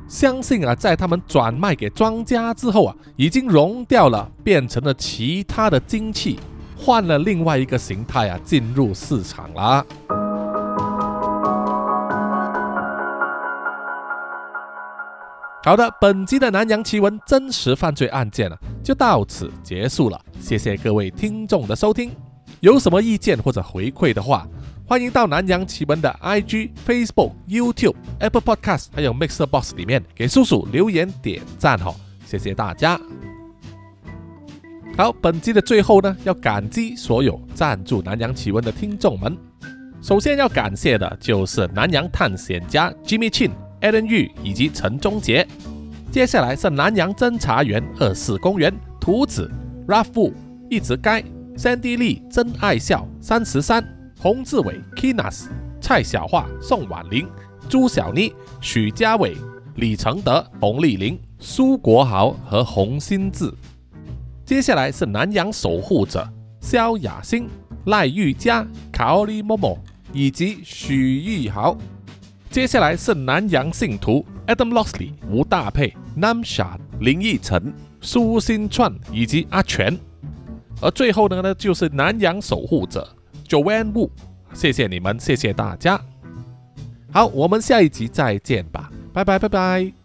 [0.07, 6.37] 相信啊，在他们转卖给庄家之后啊，已经融掉了，变成了其他的金器，
[6.75, 9.85] 换了另外一个形态啊，进入市场了。
[15.63, 20.19] 好的，本集的南洋奇闻真实犯罪案件啊，就到此结束了。
[20.39, 22.11] 谢谢各位听众的收听。
[22.61, 24.47] 有什么意见或者回馈的话，
[24.87, 31.93] 欢迎到南洋奇闻的 IG、Facebook、YouTube、Apple Podcast 还有 Mixer Box 里面给叔叔留言点赞哦，
[32.25, 32.99] 谢谢大家。
[34.97, 39.37] 好，本期的最后呢，要感激所有赞助南洋奇闻的听众们。
[40.01, 43.51] 首先要感谢的就是南洋探险家 Jimmy Chin、
[43.81, 45.45] Alan Yu 以及陈忠杰。
[46.11, 49.49] 接下来是南洋侦查员二四公园图子
[49.87, 50.33] Raffu
[50.69, 51.21] 一直该
[51.55, 54.01] Sandy Lee 真爱笑三十三。
[54.21, 55.47] 洪志伟、Kinas、
[55.81, 57.27] 蔡小桦、宋婉玲、
[57.67, 59.35] 朱小妮、许家伟、
[59.77, 63.51] 李承德、洪丽玲、苏国豪和洪新志。
[64.45, 67.49] 接下来是南洋守护者萧雅欣、
[67.85, 69.75] 赖玉佳、卡利莫莫
[70.13, 71.75] 以及许玉豪。
[72.51, 79.97] 接下来是南洋信徒 Adam Lockley、吴大佩、Namsha、林奕晨、苏新串以及阿全。
[80.81, 83.07] 而最后呢，呢就是南洋守护者。
[83.47, 84.09] Joanne Wu，
[84.53, 85.99] 谢谢你们，谢谢大家。
[87.13, 90.00] 好，我们下一集再见吧，拜拜拜拜。